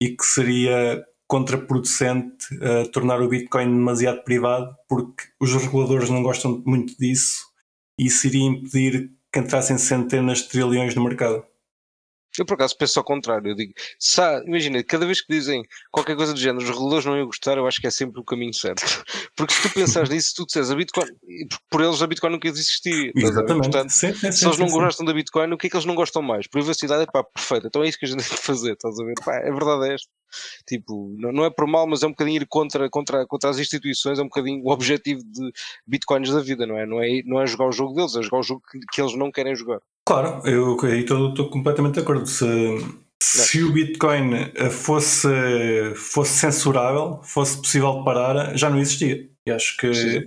[0.00, 6.62] e que seria contraproducente uh, tornar o Bitcoin demasiado privado porque os reguladores não gostam
[6.66, 7.46] muito disso
[7.98, 11.42] e isso iria impedir que entrassem centenas de trilhões no mercado.
[12.38, 13.50] Eu por acaso penso ao contrário.
[13.50, 13.72] Eu digo,
[14.46, 17.66] imagina, cada vez que dizem qualquer coisa do género, os reguladores não iam gostar, eu
[17.66, 18.82] acho que é sempre o caminho certo.
[19.36, 21.06] Porque se tu pensares nisso, tu disseres a Bitcoin,
[21.70, 23.12] por eles a Bitcoin nunca existiria.
[23.14, 23.70] Exatamente.
[23.70, 25.94] Portanto, sim, sim, se eles não gostam da Bitcoin, o que é que eles não
[25.94, 26.46] gostam mais?
[26.46, 27.66] Privacidade é pá, perfeito.
[27.66, 29.14] Então é isso que a gente tem que fazer, estás a ver?
[29.24, 30.08] Pá, é verdade é esta.
[30.66, 33.58] Tipo, não, não é por mal, mas é um bocadinho ir contra, contra, contra as
[33.58, 35.52] instituições, é um bocadinho o objetivo de
[35.86, 36.86] bitcoins da vida, não é?
[36.86, 39.14] Não é, não é jogar o jogo deles, é jogar o jogo que, que eles
[39.14, 39.80] não querem jogar.
[40.04, 42.26] Claro, eu estou completamente de acordo.
[42.26, 42.46] Se,
[43.22, 45.28] se o Bitcoin fosse,
[45.94, 49.30] fosse censurável, fosse possível de parar, já não existia.
[49.46, 49.94] E acho que.
[49.94, 50.24] Sim.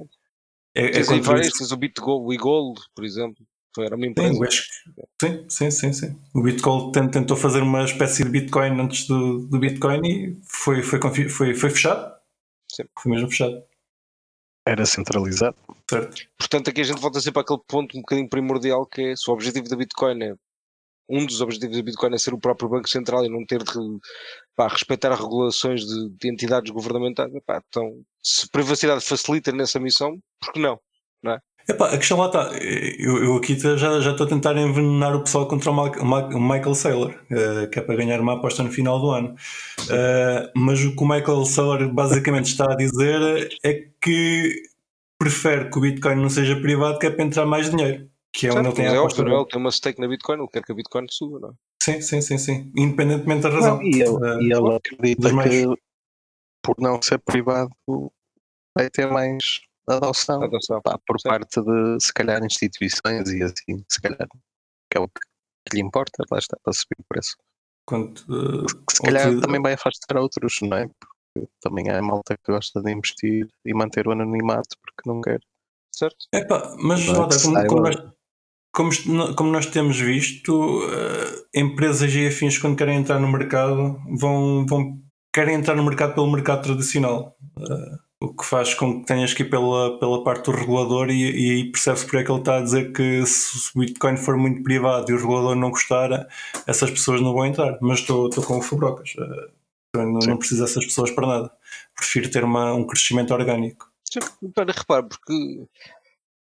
[0.73, 3.45] É, tens é várias, tens o BitGold, o Egold, por exemplo.
[3.77, 4.33] Era uma empresa.
[4.33, 6.19] Sim, acho que, sim, sim, sim, sim.
[6.33, 10.99] O Bitcoin tentou fazer uma espécie de Bitcoin antes do, do Bitcoin e foi, foi,
[11.29, 12.13] foi, foi fechado.
[12.71, 12.83] Sim.
[12.97, 13.61] Foi mesmo fechado.
[14.65, 15.55] Era centralizado.
[15.89, 16.27] Certo.
[16.37, 19.33] Portanto, aqui a gente volta sempre àquele ponto um bocadinho primordial que é se o
[19.33, 20.35] objetivo da Bitcoin é
[21.07, 23.99] um dos objetivos da Bitcoin é ser o próprio Banco Central e não ter de
[24.55, 27.31] pá, respeitar as regulações de, de entidades governamentais.
[27.45, 30.79] Pá, então, se privacidade facilita nessa missão, por que não?
[31.67, 31.71] É?
[31.71, 32.51] Epá, a questão lá está.
[32.99, 37.11] Eu, eu, aqui já, já estou a tentar envenenar o pessoal contra o, Michael Saylor,
[37.31, 39.35] uh, que é para ganhar uma aposta no final do ano.
[39.83, 44.63] Uh, mas o que o Michael Saylor basicamente está a dizer é que
[45.17, 48.07] prefere que o Bitcoin não seja privado, que é para entrar mais dinheiro.
[48.31, 49.21] Que é certo, onde ele tem a é aposta.
[49.21, 51.53] Óbvio, ele tem uma stake na Bitcoin, ele quer que a Bitcoin suba, não é?
[51.81, 52.71] Sim, sim, sim, sim.
[52.77, 53.77] Independentemente da razão.
[53.77, 55.65] Não, e ele, uh, e ele acredita que
[56.61, 57.71] por não ser privado
[58.75, 59.37] vai ter mais
[59.87, 60.81] adoção, adoção.
[60.81, 61.29] Pá, por Sim.
[61.29, 64.27] parte de se calhar instituições e assim, se calhar
[64.89, 65.21] que é o que,
[65.73, 67.35] lhe importa, lá está para subir o preço.
[67.87, 69.41] Quanto, uh, se calhar outro...
[69.41, 70.87] também vai afastar outros, não é?
[70.87, 75.39] Porque também há malta que gosta de investir e manter o anonimato porque não quer.
[75.93, 76.17] Certo?
[76.33, 77.95] Epá, mas como, como, nós,
[78.73, 84.65] como, como, nós temos visto, uh, empresas e afins quando querem entrar no mercado vão,
[84.65, 85.01] vão
[85.33, 87.35] querem entrar no mercado pelo mercado tradicional.
[87.57, 91.25] Uh, o que faz com que tenhas que ir pela, pela parte do regulador e,
[91.25, 94.63] aí percebe-se porque é que ele está a dizer que se o Bitcoin for muito
[94.63, 96.27] privado e o regulador não gostar,
[96.65, 97.77] essas pessoas não vão entrar.
[97.81, 99.13] Mas estou, estou com o Fubrocas.
[99.17, 99.51] Eh,
[99.95, 101.51] não, não preciso dessas pessoas para nada.
[101.95, 103.91] Prefiro ter uma, um crescimento orgânico.
[104.53, 105.67] Para reparar, porque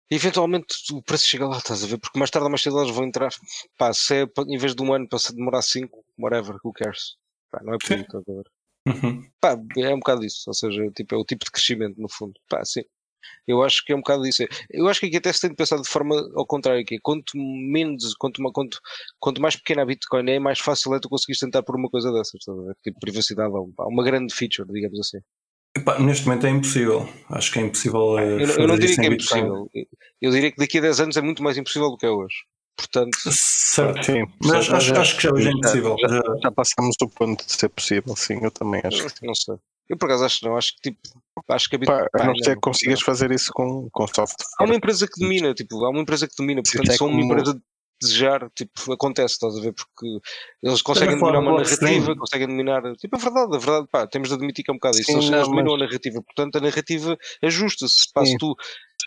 [0.09, 1.97] eventualmente o preço chega lá, estás a ver?
[1.97, 3.31] Porque mais tarde ou mais cedo elas vão entrar.
[3.77, 7.17] Pá, se é em vez de um ano para demorar cinco, whatever, who cares?
[7.51, 8.58] Pá, não é por isso, estás a ver?
[8.87, 9.23] Uhum.
[9.39, 12.33] Pá, é um bocado isso, ou seja, tipo, é o tipo de crescimento no fundo.
[12.49, 12.81] Pá, sim.
[13.47, 14.43] Eu acho que é um bocado isso.
[14.69, 16.99] Eu acho que aqui até se tem de pensar de forma ao contrário, que é,
[17.01, 18.79] quanto menos, quanto, quanto,
[19.19, 22.11] quanto mais pequena a Bitcoin é, mais fácil é tu conseguires tentar por uma coisa
[22.11, 22.39] dessas,
[22.83, 25.19] tipo privacidade, há uma grande feature, digamos assim.
[25.75, 27.07] Epá, neste momento é impossível.
[27.29, 28.19] Acho que é impossível.
[28.19, 29.69] Eu, eu não diria que é impossível.
[30.21, 32.35] Eu diria que daqui a 10 anos é muito mais impossível do que é hoje.
[32.79, 34.03] Portanto, certo.
[34.05, 35.97] Sim, mas acho, acho, que já hoje é impossível.
[35.99, 39.05] Já, já, já, passamos do ponto de ser possível, sim, eu também acho.
[39.21, 39.55] Não sei.
[39.89, 40.99] Eu por acaso acho que não, acho que tipo,
[41.49, 42.05] acho que a Bitcoin.
[42.13, 44.45] A não ser que consigas fazer isso com, com software.
[44.59, 47.59] Há uma empresa que domina, tipo, há uma empresa que domina, portanto, são uma empresa
[48.01, 49.73] desejar, tipo, acontece, estás a ver?
[49.73, 50.19] Porque
[50.63, 52.81] eles conseguem dominar uma narrativa, conseguem dominar.
[52.95, 55.05] Tipo, é verdade, é verdade, pá, temos de admitir que é um bocado isso.
[55.11, 55.81] Sim, eles, não, dominam mas...
[55.81, 57.95] a narrativa, portanto, a narrativa ajusta-se.
[57.95, 58.55] Se tu,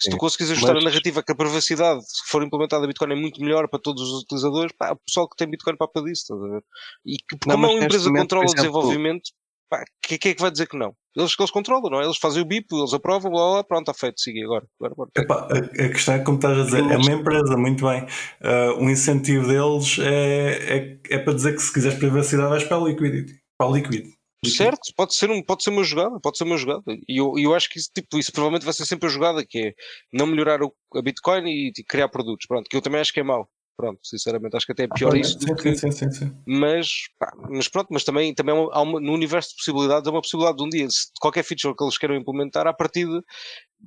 [0.01, 0.85] se tu conseguires ajustar mas...
[0.85, 4.03] a narrativa que a privacidade, se for implementada a Bitcoin, é muito melhor para todos
[4.03, 6.65] os utilizadores, pá, o pessoal que tem Bitcoin para disso, estás a ver?
[7.07, 9.31] E que, como não, uma empresa controla o desenvolvimento,
[9.73, 10.95] pá, que, que é que vai dizer que não?
[11.17, 12.05] Eles, eles controlam, não é?
[12.05, 14.67] Eles fazem o BIP, eles aprovam, blá, blá, pronto, está feito, siga agora.
[14.79, 15.11] agora, agora.
[15.17, 18.03] Epá, a, a, questão é como estás a dizer, é uma empresa, muito bem.
[18.03, 22.77] Uh, o incentivo deles é, é, é para dizer que se quiseres privacidade vais para
[22.77, 23.41] a Liquidity.
[23.59, 24.13] Para a Liquid.
[24.45, 26.83] Certo, pode ser, um, pode ser uma jogada, pode ser uma jogada.
[27.09, 29.69] E eu, eu acho que isso, tipo, isso provavelmente vai ser sempre a jogada, que
[29.69, 29.73] é
[30.13, 32.47] não melhorar o, a Bitcoin e, e criar produtos.
[32.47, 33.49] Pronto, que eu também acho que é mau.
[33.77, 35.75] Pronto, sinceramente, acho que até é pior ah, isso do que.
[35.75, 36.37] Sim, sim, sim.
[36.47, 40.21] Mas, pá, mas pronto, mas também, também há uma, no universo de possibilidades, há uma
[40.21, 43.25] possibilidade de um dia, se qualquer feature que eles queiram implementar, à partida,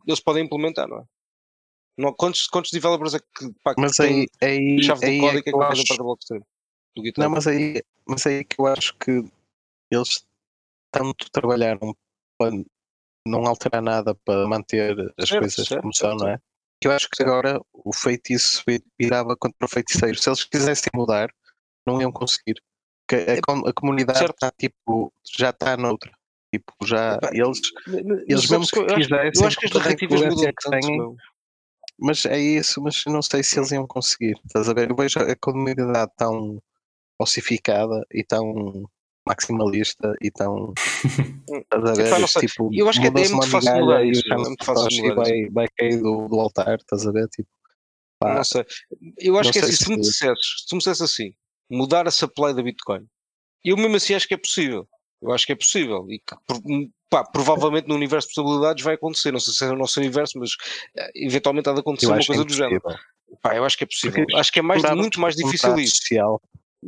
[0.08, 1.04] eles podem implementar, não é?
[1.98, 5.40] Não, quantos, quantos developers é que, pá, que mas aí, aí, chave aí do código
[5.40, 6.40] é que, que fazem parte do blockchain?
[6.96, 9.24] Do não, mas aí, mas aí que eu acho que
[9.92, 10.26] eles
[10.92, 11.96] tanto trabalharam
[12.38, 12.52] para
[13.28, 16.40] não alterar nada para manter as certo, coisas certo, como são, não é?
[16.80, 18.64] Que eu acho que agora o feitiço
[19.00, 20.18] virava contra o feiticeiro.
[20.18, 21.30] Se eles quisessem mudar,
[21.86, 22.56] não iam conseguir.
[23.08, 26.12] Porque a, a comunidade está tipo, já está noutra.
[26.54, 27.60] Tipo, já eles,
[28.28, 31.18] eles mesmo que quisessem, eu acho que as narrativas mudam que têm,
[32.00, 34.40] mas é isso, mas não sei se eles iam conseguir.
[34.46, 34.90] Estás a ver?
[34.90, 36.62] Eu vejo a comunidade tão
[37.20, 38.90] ossificada e tão
[39.28, 40.74] maximalista e tão.
[41.50, 42.28] Estás a ver?
[42.48, 44.34] Tipo, eu acho que é muito fácil mudar isso.
[44.34, 47.28] É muito fácil mudar vai, vai cair do, do altar, estás a ver?
[47.30, 47.50] Tipo,
[48.20, 48.66] pá, não sei.
[49.18, 51.34] Eu acho que é assim, se, tu me dissesses, se tu me dissesses assim,
[51.70, 53.06] mudar a supply da Bitcoin,
[53.64, 54.88] eu mesmo assim acho que é possível.
[55.22, 56.06] Eu acho que é possível.
[56.10, 56.36] E que,
[57.10, 59.32] pá, provavelmente no universo de possibilidades vai acontecer.
[59.32, 60.52] Não sei se é no nosso universo, mas
[60.96, 62.82] eh, eventualmente há de acontecer uma coisa é do género.
[63.42, 64.24] Pá, eu acho que é possível.
[64.24, 65.98] Porque acho que é mais, muito mais difícil isso.
[65.98, 66.40] Social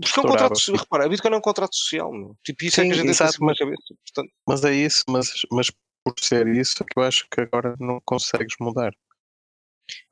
[0.02, 2.36] porque é um contrato, repara, a Bitcoin é um contrato social, meu.
[2.44, 3.96] Tipo, isso Sim, é que a gente exato, mas, cabeça.
[4.06, 4.34] Portanto...
[4.48, 5.72] mas é isso, mas, mas
[6.04, 8.92] por ser isso é que eu acho que agora não consegues mudar.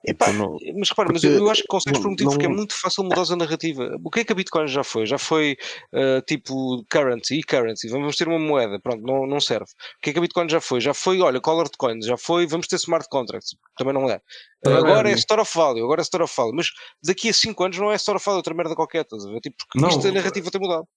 [0.07, 2.45] Epá, tipo, mas repara, mas eu, eu, acho que consegues por um motivo, não, porque
[2.45, 3.97] é muito fácil mudar a narrativa.
[4.03, 5.05] O que é que a Bitcoin já foi?
[5.05, 5.57] Já foi
[5.93, 9.65] uh, tipo currency, e-currency, vamos ter uma moeda, pronto, não, não serve.
[9.65, 10.79] O que é que a Bitcoin já foi?
[10.79, 14.21] Já foi, olha, colored coins, já foi, vamos ter smart contracts, também não é.
[14.65, 16.67] Uh, agora é store of value, agora é store of value, mas
[17.03, 19.39] daqui a 5 anos não é store of value, outra merda qualquer, estás a ver?
[19.39, 20.87] Tipo, porque não, isto a narrativa tem mudado.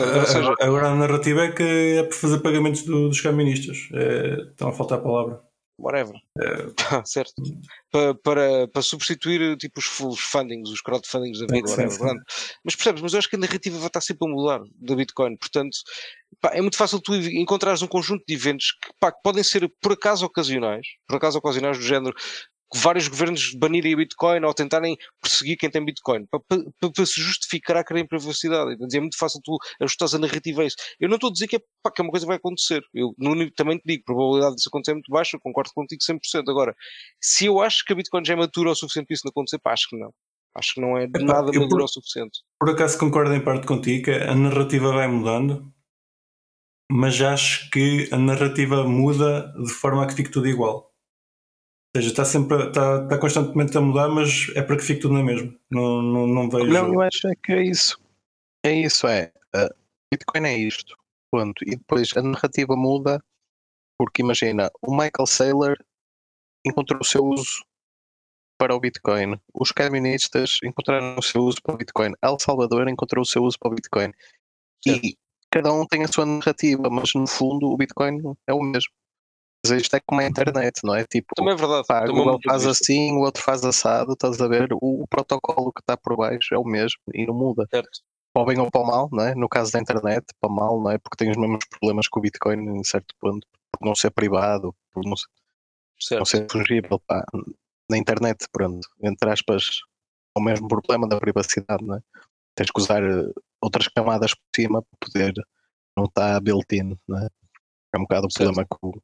[0.00, 1.62] Então, seja, agora a narrativa é que
[1.98, 3.88] é para fazer pagamentos do, dos caministas.
[3.92, 5.47] É, estão a faltar a palavra
[5.78, 6.14] whatever.
[6.36, 6.72] Uh,
[7.06, 7.42] certo.
[7.90, 11.90] Para, para, para substituir tipo, os, os fundings, os crowdfundings da vida, whatever.
[11.90, 12.54] Sim, sim.
[12.64, 15.36] Mas percebes, mas eu acho que a narrativa vai estar sempre a mudar da Bitcoin.
[15.36, 15.76] Portanto,
[16.40, 19.70] pá, é muito fácil tu encontrares um conjunto de eventos que, pá, que podem ser
[19.80, 22.14] por acaso ocasionais, por acaso ocasionais do género
[22.74, 27.20] vários governos banirem a Bitcoin ou tentarem perseguir quem tem Bitcoin para, para, para se
[27.20, 28.76] justificar a querer privacidade.
[28.94, 30.76] É muito fácil tu ajustar a narrativa a isso.
[31.00, 32.82] Eu não estou a dizer que é, pá, que é uma coisa que vai acontecer.
[32.92, 36.18] Eu no, também te digo, a probabilidade disso acontecer é muito baixa, concordo contigo 100%.
[36.48, 36.74] Agora,
[37.20, 39.58] se eu acho que a Bitcoin já é matura o suficiente para isso não acontecer,
[39.58, 40.12] pá, acho que não.
[40.54, 42.40] Acho que não é de nada madura o suficiente.
[42.58, 45.72] Por acaso concordo em parte contigo que a narrativa vai mudando,
[46.90, 50.90] mas acho que a narrativa muda de forma a que fique tudo igual.
[51.94, 55.14] Ou seja, está sempre está, está constantemente a mudar, mas é para que fique tudo
[55.14, 55.54] na mesma.
[55.70, 56.66] Não, não, não vejo.
[56.66, 57.98] Não, eu acho é que é isso.
[58.64, 59.32] É isso, é.
[59.54, 59.74] Uh,
[60.12, 60.96] Bitcoin é isto.
[61.30, 61.62] Ponto.
[61.66, 63.22] E depois a narrativa muda,
[63.98, 65.76] porque imagina, o Michael Saylor
[66.66, 67.64] encontrou o seu uso
[68.58, 69.40] para o Bitcoin.
[69.54, 72.12] Os caministas encontraram o seu uso para o Bitcoin.
[72.22, 74.12] El Salvador encontrou o seu uso para o Bitcoin.
[74.82, 75.06] Certo.
[75.06, 75.16] E
[75.50, 78.92] cada um tem a sua narrativa, mas no fundo o Bitcoin é o mesmo.
[79.64, 81.04] Mas isto é como a internet, não é?
[81.04, 81.86] Tipo, Também é verdade.
[81.86, 84.72] Pá, o Google faz assim, o outro faz assado, estás a ver?
[84.72, 87.66] O, o, protocolo que está por baixo é o mesmo e não muda.
[87.70, 88.00] Certo.
[88.32, 89.34] Para o bem ou para o mal, não é?
[89.34, 90.98] No caso da internet, para o mal, não é?
[90.98, 94.74] Porque tem os mesmos problemas que o Bitcoin em certo ponto, por não ser privado,
[94.92, 97.00] por não ser, não ser fungível.
[97.06, 97.24] Pá.
[97.90, 99.64] Na internet, pronto, entre aspas,
[100.36, 102.00] é o mesmo problema da privacidade, não é?
[102.54, 105.34] Tens que usar eh, outras camadas por cima para poder
[105.96, 107.28] não está built-in, né?
[107.94, 108.54] é um bocado o certo.
[108.54, 109.02] problema que o,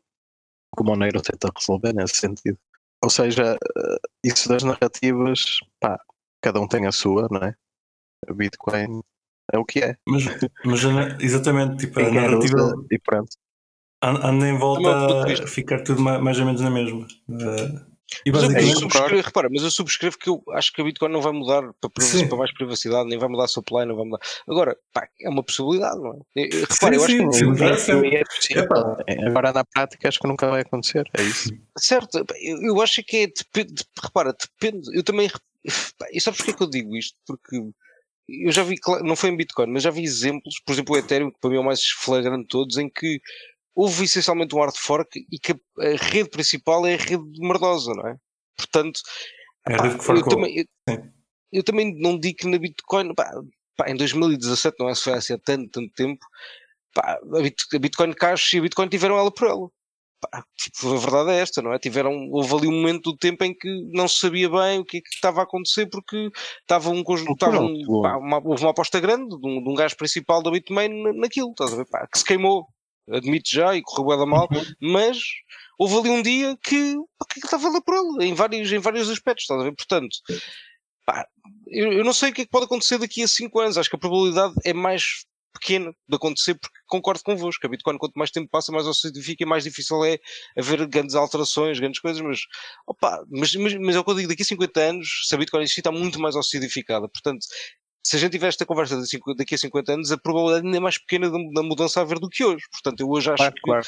[0.75, 2.59] que o Monero tenta resolver nesse sentido.
[3.03, 5.41] Ou seja, eh, isso das narrativas,
[5.81, 5.99] pá,
[6.41, 7.55] cada um tem a sua, não é?
[8.29, 9.03] A Bitcoin
[9.53, 9.97] é o que é.
[10.07, 10.25] Mas,
[10.65, 10.85] mas
[11.21, 12.75] exatamente, tipo, a narrativa.
[12.91, 13.37] E pronto.
[14.03, 17.07] Anda em volta a ficar tudo mais ou menos na mesma.
[17.29, 17.94] Uh,
[18.25, 21.21] e mas, eu subscrevo, repara, mas eu subscrevo que eu acho que a Bitcoin não
[21.21, 21.91] vai mudar para,
[22.29, 24.19] para mais privacidade, nem vai mudar a supply, não vai mudar.
[24.49, 26.43] Agora, pá, é uma possibilidade, não é?
[26.43, 27.33] Repara, eu acho que
[27.79, 28.69] sim, é, é possível.
[29.07, 31.51] É, agora na prática acho que nunca vai acontecer, é isso.
[31.79, 35.31] Certo, eu, eu acho que é, depende, repara, depende, eu também,
[35.99, 37.17] pá, e sabes porquê que eu digo isto?
[37.27, 37.57] Porque
[38.29, 41.31] eu já vi, não foi em Bitcoin, mas já vi exemplos, por exemplo o Ethereum,
[41.31, 43.21] que para mim é o mais flagrante de todos, em que
[43.75, 48.07] houve essencialmente um hard fork e que a, rede principal é a rede merdosa, não
[48.07, 48.17] é?
[48.57, 49.01] Portanto,
[49.69, 50.65] é pá, eu, também, eu,
[51.53, 53.31] eu, também não digo que na Bitcoin, pá,
[53.77, 56.25] pá, em 2017, não é se foi assim há tanto, tanto tempo,
[56.95, 57.19] pá,
[57.75, 59.69] a Bitcoin Cash e a Bitcoin tiveram ela por ela.
[60.21, 61.79] Pá, tipo, a verdade é esta, não é?
[61.79, 64.99] Tiveram, houve ali um momento do tempo em que não se sabia bem o que,
[64.99, 69.01] é que estava a acontecer porque estava um conjunto, um, pá, uma, houve uma aposta
[69.01, 71.87] grande de um, de um gajo principal da Bitmain naquilo, estás a ver?
[71.87, 72.69] Pá, que se queimou
[73.11, 74.93] admito já, e correu bem mal, uhum.
[74.93, 75.19] mas
[75.79, 76.95] houve ali um dia que,
[77.31, 79.75] que estava a por ele, em vários, em vários aspectos, estás a ver?
[79.75, 80.17] Portanto,
[81.07, 81.27] pá,
[81.67, 83.91] eu, eu, não sei o que é que pode acontecer daqui a 5 anos, acho
[83.91, 85.25] que a probabilidade é mais
[85.55, 89.47] pequena de acontecer, porque concordo convosco, a Bitcoin quanto mais tempo passa, mais ossidifica e
[89.47, 90.19] mais difícil é
[90.59, 92.41] haver grandes alterações, grandes coisas, mas,
[92.87, 95.39] opa, mas, mas, mas é o que eu digo, daqui a 50 anos, se a
[95.39, 97.47] Bitcoin existir, está muito mais ossidificada, portanto,
[98.05, 99.01] se a gente tiver esta conversa
[99.37, 102.29] daqui a 50 anos, a probabilidade ainda é mais pequena da mudança a haver do
[102.29, 102.63] que hoje.
[102.71, 103.87] Portanto, eu hoje acho claro, que claro.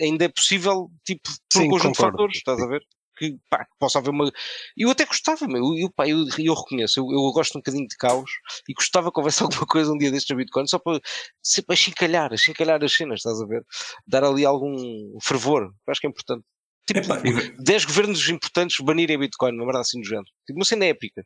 [0.00, 2.12] ainda é possível, tipo, por Sim, um conjunto concordo.
[2.12, 2.80] de fatores, estás a ver?
[3.18, 4.30] Que, pá, que possa haver uma.
[4.76, 7.96] Eu até gostava, meu, eu, pá, eu, eu reconheço, eu, eu, gosto um bocadinho de
[7.96, 8.30] caos
[8.68, 11.00] e gostava de conversar alguma coisa um dia destes Bitcoin, só para
[11.42, 13.66] sempre achincalhar, achincalhar as cenas, estás a ver?
[14.06, 16.44] Dar ali algum fervor, acho que é importante.
[16.86, 17.20] Tipo, Epa,
[17.58, 20.26] 10 governos importantes banirem a Bitcoin, uma verdade assim do género.
[20.46, 21.24] Tipo, uma cena épica.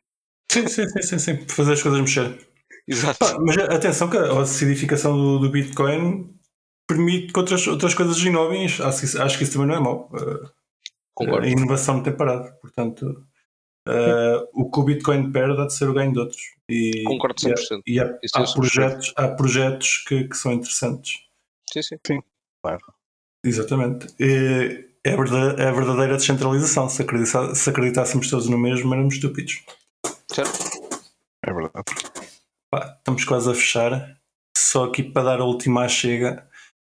[0.55, 1.47] Sim, sim, sim, sim, sim.
[1.49, 2.47] fazer as coisas mexer.
[2.87, 3.25] Exato.
[3.25, 6.33] Ah, mas atenção que a acidificação do, do, Bitcoin
[6.87, 8.65] permite que outras, outras coisas inovem.
[8.65, 10.09] Acho que, acho que isso também não é mau.
[10.13, 10.49] Uh,
[11.13, 11.45] Concordo.
[11.45, 12.53] A inovação não tem parado.
[12.61, 13.25] Portanto,
[13.85, 16.41] uh, o que o Bitcoin perde há de ser o ganho de outros.
[16.69, 17.81] E, Concordo 100%.
[17.85, 21.19] E, há, e há, há projetos, há projetos que, que são interessantes.
[21.73, 21.97] Sim, sim.
[22.07, 22.19] Sim,
[22.61, 22.81] claro.
[23.43, 24.07] Exatamente.
[24.19, 26.87] E, é a verdadeira, é a verdadeira descentralização.
[26.87, 27.03] Se,
[27.55, 29.63] se acreditássemos todos no mesmo, éramos estúpidos.
[30.35, 30.59] Certo?
[31.45, 31.85] É verdade.
[32.69, 34.17] Pá, estamos quase a fechar.
[34.57, 36.45] Só aqui para dar a última chega.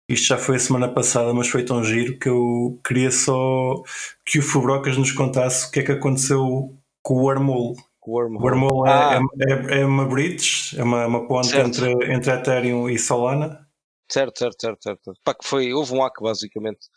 [0.09, 3.83] Isto já foi a semana passada, mas foi tão giro que eu queria só
[4.25, 6.73] que o Fubrocas nos contasse o que é que aconteceu
[7.03, 7.75] com o Wormhole.
[8.05, 9.19] O Wormhole, Wormhole é, ah.
[9.41, 13.67] é, é, é, uma bridge, é uma, uma ponte entre, entre Ethereum e Solana.
[14.09, 15.19] Certo, certo, certo, certo.
[15.21, 16.87] Pá, que foi, houve um hack basicamente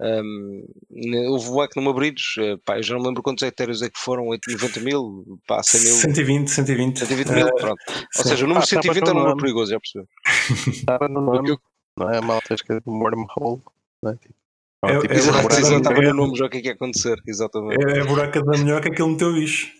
[0.00, 0.64] um,
[1.28, 3.98] houve um hack numa bridge, eh, pá, eu já não lembro quantos hectares é que
[3.98, 5.92] foram, 90 mil, pá, 100 mil.
[5.92, 6.98] 120, 120.
[7.00, 7.82] 120 mil, uh, pronto.
[8.16, 10.08] Ou seja, o número ah, 120 é um número perigoso, já percebeu?
[10.68, 11.58] Estava no nome,
[11.96, 12.18] não é?
[12.18, 13.62] A malta que é wormhole,
[14.02, 14.16] não é?
[14.16, 14.34] Tipo,
[14.82, 17.84] é, tipo, é, é, estava no nome já o que é que ia acontecer, exatamente.
[17.84, 19.70] É, é a buraca da minhoca que ele meteu bicho.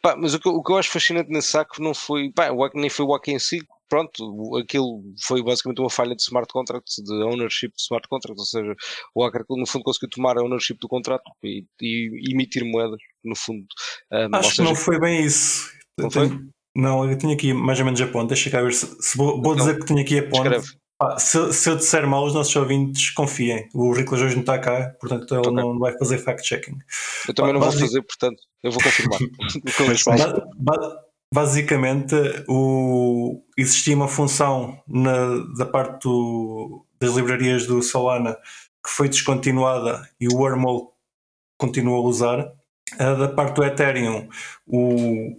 [0.00, 2.62] Pá, mas o que, o que eu acho fascinante nesse saco não foi, pá, o
[2.62, 6.52] hack nem foi o hack em si, pronto, aquilo foi basicamente uma falha de smart
[6.52, 8.76] contracts, de ownership de smart contracts, ou seja,
[9.14, 13.36] o hacker no fundo conseguiu tomar a ownership do contrato e, e emitir moedas, no
[13.36, 13.66] fundo.
[14.12, 15.70] Um, Acho seja, que não foi bem isso.
[15.98, 16.30] Não, foi?
[16.76, 19.42] não, eu tinha aqui mais ou menos a ponta, deixa cá ver se, se vou,
[19.42, 20.60] vou dizer que tinha aqui a ponta.
[21.00, 23.68] Ah, se, se, eu disser mal, os nossos ouvintes confiem.
[23.72, 25.52] O Ricolas hoje não está cá, portanto ele okay.
[25.52, 26.76] não vai fazer fact-checking.
[27.28, 29.20] Eu também não vou fazer, portanto, eu vou confirmar.
[31.32, 32.14] Basicamente,
[32.48, 38.36] o, existia uma função na, da parte do, das livrarias do Solana
[38.82, 40.88] que foi descontinuada e o Wormhole
[41.58, 42.52] continua a usar.
[42.96, 44.28] da parte do Ethereum,
[44.66, 45.36] o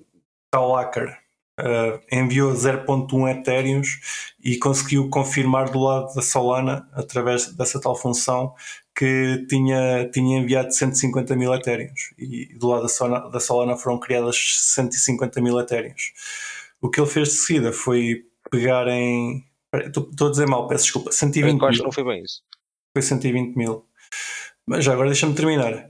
[0.52, 1.18] tal hacker
[1.60, 8.54] uh, enviou 0.1 Ethereums e conseguiu confirmar do lado da Solana, através dessa tal função,
[9.00, 13.98] que tinha, tinha enviado 150 mil Ethereums e do lado da Solana, da Solana foram
[13.98, 16.12] criadas 150 mil Ethereums.
[16.82, 19.46] O que ele fez de seguida foi pegar em.
[19.74, 21.14] Estou a dizer mal, peço desculpa.
[21.14, 21.84] 120 mil.
[21.84, 22.44] não foi bem isso.
[22.94, 23.86] Foi 120 mil.
[24.68, 25.88] Mas já agora deixa-me terminar.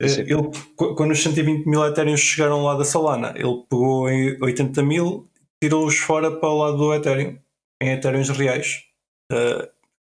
[0.00, 0.22] Sim.
[0.22, 0.50] Ele,
[0.96, 5.28] quando os 120 mil Ethereum chegaram lá da Solana, ele pegou em 80 mil,
[5.62, 7.38] tirou-os fora para o lado do Ethereum,
[7.82, 8.84] em Ethereum reais.
[9.30, 9.68] Uh,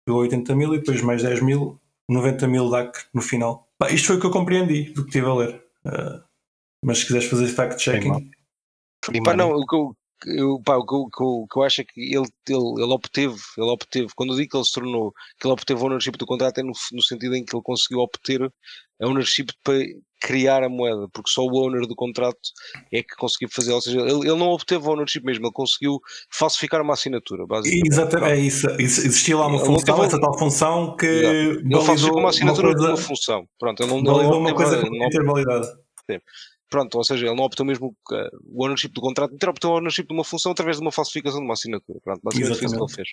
[0.07, 3.68] pegou 80 mil e depois mais 10 mil 90 mil DAC no final.
[3.78, 5.64] Bah, isto foi o que eu compreendi do que estive a ler.
[5.84, 6.22] Uh,
[6.84, 8.30] mas se quiseres fazer fact-checking.
[9.24, 9.96] Pá, não, o que, eu,
[10.26, 13.36] eu, pá, o, que, eu, o que eu acho é que ele, ele, ele obteve,
[13.56, 16.58] ele obteve, quando eu digo que ele se tornou, que ele obteve ownership do contrato,
[16.58, 19.78] é no, no sentido em que ele conseguiu obter a ownership para
[20.20, 22.38] criar a moeda, porque só o owner do contrato
[22.92, 26.00] é que conseguiu fazer, ou seja, ele, ele não obteve ownership mesmo, ele conseguiu
[26.32, 27.88] falsificar uma assinatura, basicamente.
[27.88, 28.66] Exatamente, é isso.
[28.80, 30.06] Existia lá uma função, teve...
[30.06, 31.06] essa tal função que.
[31.06, 32.86] Ele falsificou uma assinatura uma coisa...
[32.86, 33.48] de uma função.
[33.58, 35.66] Pronto, ele não, validou uma coisa que não ter validade.
[36.10, 36.18] Sim.
[36.70, 39.76] Pronto, ou seja, ele não obteve mesmo uh, o ownership do contrato, ele obteve o
[39.76, 41.98] ownership de uma função através de uma falsificação de uma assinatura.
[42.02, 43.08] Pronto, basicamente foi isso que ele fez.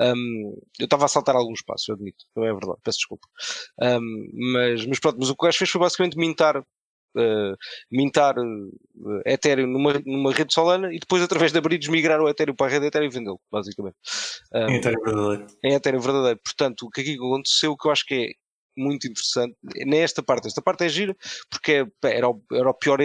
[0.00, 3.28] Um, eu estava a saltar alguns passos, eu admito, não é verdade, peço desculpa.
[3.80, 6.62] Um, mas, mas pronto, mas o que o gajo fez foi basicamente mintar
[7.16, 7.56] Uh,
[7.90, 12.54] mintar uh, Ethereum numa, numa rede Solana e depois através de abrir migrar o Ethereum
[12.54, 13.96] para a rede Ethereum e vendê-lo, basicamente.
[14.54, 15.46] Um, em Ethereum verdadeiro.
[15.64, 16.40] Em Ethereum verdadeiro.
[16.44, 18.32] Portanto, o que aqui aconteceu, que eu acho que é
[18.78, 19.56] muito interessante
[19.86, 20.46] nesta parte.
[20.48, 21.16] Esta parte é gira
[21.50, 21.72] porque
[22.04, 22.98] é, era, o, era o pior,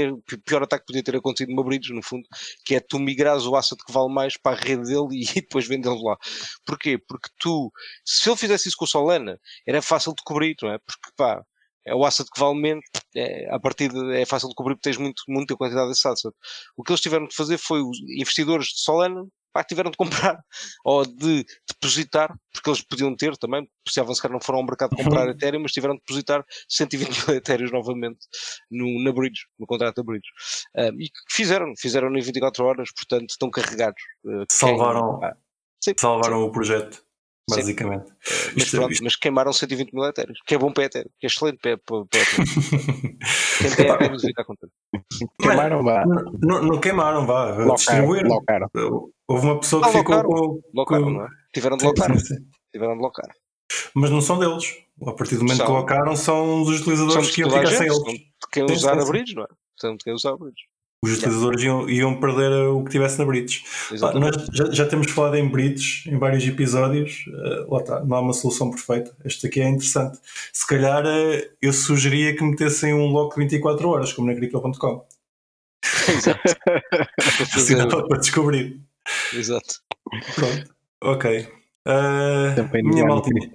[0.45, 2.27] pior ataque que podia ter acontecido numa bridge, no fundo,
[2.65, 5.41] que é tu migrares o asset que vale mais para a rede dele e, e
[5.41, 6.17] depois vendê-lo lá.
[6.65, 6.97] Porquê?
[6.97, 7.71] Porque tu,
[8.05, 10.77] se ele fizesse isso com o Solana, era fácil de cobrir, não é?
[10.79, 11.43] Porque pá,
[11.85, 12.83] é o asset que vale menos,
[13.15, 16.33] é, a partir de, é fácil de cobrir porque tens muito, muita quantidade desse asset.
[16.77, 20.39] O que eles tiveram de fazer foi os investidores de Solana pá, tiveram de comprar
[20.83, 24.95] ou de depositar, porque eles podiam ter também, precisavam se calhar não foram ao mercado
[24.95, 28.25] comprar Ethereum, mas tiveram de depositar 120 mil Ethereum novamente
[28.69, 30.27] no, na Bridge, no contrato da Bridge.
[30.75, 34.01] Um, e fizeram, fizeram em 24 horas, portanto estão carregados.
[34.25, 37.03] Uh, salvaram, quem, ah, salvaram o projeto.
[37.49, 38.05] Basicamente.
[38.05, 41.27] Uh, mas, pronto, mas queimaram 120 mil Ethereum, que é bom para Ethereum, que é
[41.27, 43.17] excelente para, para, para Ethereum.
[43.59, 44.71] Quem tem Ethereum fica contente.
[45.41, 46.05] Queimaram, vá.
[46.41, 47.75] Não, não, queimaram, vá.
[47.75, 48.39] Distribuíram.
[49.27, 50.61] Houve uma pessoa que ah, ficou com.
[50.73, 51.27] Locaram, não é?
[51.53, 52.11] Tiveram de locar.
[52.71, 53.29] Tiveram de locar.
[53.93, 54.65] Mas não são deles.
[55.05, 55.65] A partir do momento são.
[55.65, 58.03] que colocaram, são dos utilizadores que iam ficar sem eles.
[58.03, 59.47] De quem usar a bridge, não é?
[59.79, 60.63] São de quem usar a bridge.
[61.03, 63.65] Os utilizadores iam, iam, perder o que tivesse na bridge.
[63.99, 67.25] Pá, nós já, já, temos falado em bridge em vários episódios.
[67.27, 69.13] Uh, lá está, não há uma solução perfeita.
[69.25, 70.17] Este aqui é interessante.
[70.53, 75.05] Se calhar uh, eu sugeria que metessem um lock 24 horas, como na Crypto.com.
[76.07, 76.39] Exato.
[77.53, 78.79] assim dá para descobrir.
[79.33, 79.81] Exato.
[80.35, 80.73] Pronto.
[81.03, 81.49] Ok.
[81.85, 83.41] Uh, minha maltinha.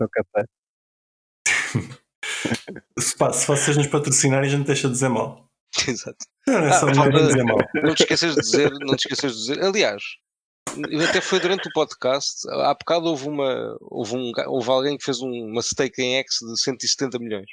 [2.98, 5.48] se, pá, se vocês nos patrocinarem, a gente deixa de dizer mal.
[5.88, 6.26] Exato.
[6.48, 9.62] Ah, não, te esqueças de dizer, não te esqueças de dizer.
[9.62, 10.02] Aliás,
[11.08, 15.20] até foi durante o podcast, há bocado houve uma houve, um, houve alguém que fez
[15.20, 17.50] um, uma stake em X de 170 milhões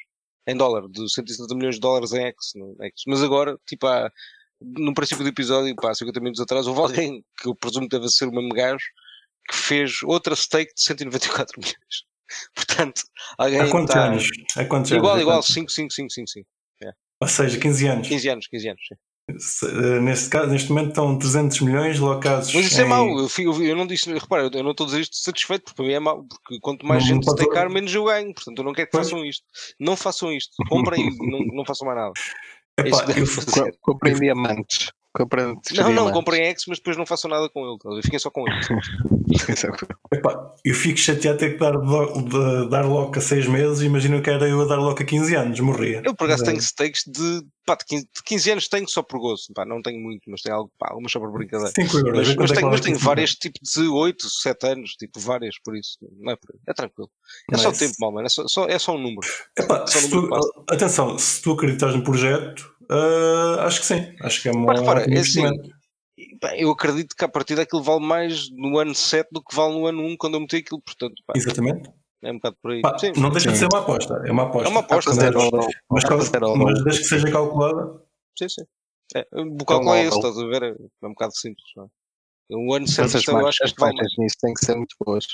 [0.48, 3.04] em dólar, de 170 milhões de dólares em X, X.
[3.08, 4.12] mas agora, tipo, há,
[4.62, 8.10] no princípio do episódio, pá, 50 minutos atrás, houve alguém que eu presumo que deve
[8.10, 8.86] ser o mesmo gajo
[9.50, 11.76] que fez outra stake de 194 milhões.
[12.56, 13.04] Portanto,
[13.38, 13.62] alguém.
[13.62, 14.06] Há quantos tá...
[14.08, 14.28] anos?
[14.58, 15.22] Há quantos igual, anos?
[15.22, 16.48] igual, 5, 5, 5, 5, 5.
[17.26, 18.08] Ou seja, 15 anos.
[18.08, 18.96] 15 anos, 15 anos, sim.
[19.28, 22.54] Eh, neste, caso, neste momento estão 300 milhões locados.
[22.54, 22.86] Mas isso é em...
[22.86, 25.64] é mau, eu, eu, eu, não disse, repara, eu não estou a dizer isto satisfeito,
[25.64, 28.34] porque para mim é mau, porque quanto mais não, gente se tacar, menos eu ganho.
[28.34, 29.10] Portanto, eu não quero que pois.
[29.10, 29.44] façam isto.
[29.80, 32.14] Não façam isto, comprem e não, não façam mais nada.
[32.78, 34.92] Epá, é eu, comprem diamantes.
[35.16, 38.02] Comprem não, não, comprem X, mas depois não façam nada com ele.
[38.02, 38.60] Fiquem só com ele.
[40.14, 43.82] Epá, eu fico chateado ter que dar, de, dar lock a 6 meses.
[43.82, 46.02] Imagina que era eu a dar lock a 15 anos, morria.
[46.04, 49.22] Eu por acaso tenho stakes de, pá, de, 15, de 15 anos, tenho só por
[49.22, 49.54] gozo.
[49.54, 51.72] Pá, não tenho muito, mas tenho algo, pá, uma só por brincadeira.
[51.74, 52.28] 5 euros.
[52.28, 55.78] Mas, mas, é tenho, mas tenho várias tipo de 8, 7 anos, tipo várias, por
[55.78, 55.98] isso.
[56.20, 56.54] Não é por.
[56.68, 57.10] É tranquilo.
[57.54, 58.26] É só o tempo, mal, mano.
[58.26, 59.28] É só, só, é só um número.
[59.58, 64.16] Epá, é um número tu, atenção, se tu acreditas no projeto Uh, acho que sim,
[64.22, 64.68] acho que é uma.
[64.68, 65.44] Mas repara, é assim,
[66.42, 69.74] bem, eu acredito que a partir daquilo vale mais no ano 7 do que vale
[69.74, 71.16] no ano 1 quando eu meti aquilo, portanto.
[71.26, 71.90] Pá, Exatamente.
[72.22, 72.82] É um bocado por aí.
[72.82, 73.54] Pá, não deixa sim.
[73.54, 74.68] de ser uma aposta, é uma aposta.
[74.68, 75.34] É uma aposta, mas,
[75.90, 78.02] mas, mas, mas desde que seja calculada.
[78.38, 78.64] Sim, sim.
[79.16, 80.64] É, o cálculo é esse, estás a ver?
[80.64, 81.66] É, é um bocado simples.
[81.76, 81.88] Não é?
[82.52, 85.26] O ano 7 eu acho que as vale nisso têm que ser muito boas.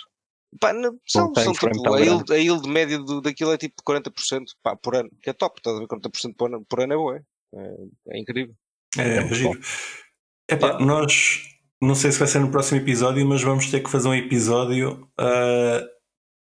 [0.60, 4.44] Pá, não, são, são tipo, a, yield, a yield média do, daquilo é tipo 40%
[4.62, 5.88] pá, por ano, que é top, estás a ver?
[5.88, 7.18] 40% por ano, por ano é boa.
[7.18, 7.24] É,
[7.54, 8.56] é incrível.
[8.98, 9.60] É, é giro.
[10.50, 10.84] Epá, é.
[10.84, 11.44] nós
[11.82, 15.10] não sei se vai ser no próximo episódio, mas vamos ter que fazer um episódio
[15.20, 15.90] uh,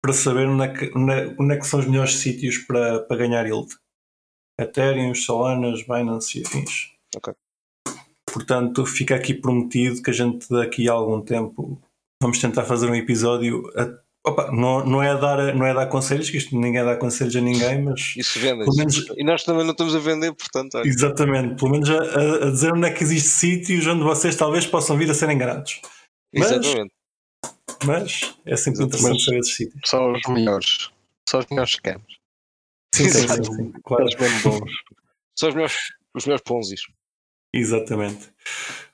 [0.01, 3.45] para saber onde é, que, onde é, que, são os melhores sítios para, para ganhar
[3.45, 3.73] yield.
[4.59, 6.91] Ethereum, Solanas, Binance e afins.
[7.15, 7.33] Ok.
[8.25, 11.81] Portanto, fica aqui prometido que a gente daqui a algum tempo
[12.21, 13.85] vamos tentar fazer um episódio a
[14.23, 17.41] Opa, não, não, é dar, não é dar conselhos, que isto ninguém dá conselhos a
[17.41, 18.13] ninguém, mas.
[18.15, 18.65] Isso vende.
[18.77, 20.75] Menos, e nós também não estamos a vender, portanto.
[20.75, 20.87] Olha.
[20.87, 24.95] Exatamente, pelo menos a, a, dizer onde é que existe sítios onde vocês talvez possam
[24.95, 25.81] vir a serem gratos.
[26.33, 26.93] Mas, Exatamente.
[27.83, 29.81] Mas é sempre interessante saber esses sítios.
[29.85, 30.89] São os melhores.
[31.27, 32.05] São os melhores scams.
[32.93, 34.05] Sim, sim, sim, sim, claro.
[34.11, 34.71] São os bons.
[35.35, 35.77] São os melhores,
[36.13, 36.81] os melhores ponzis.
[37.53, 38.29] Exatamente.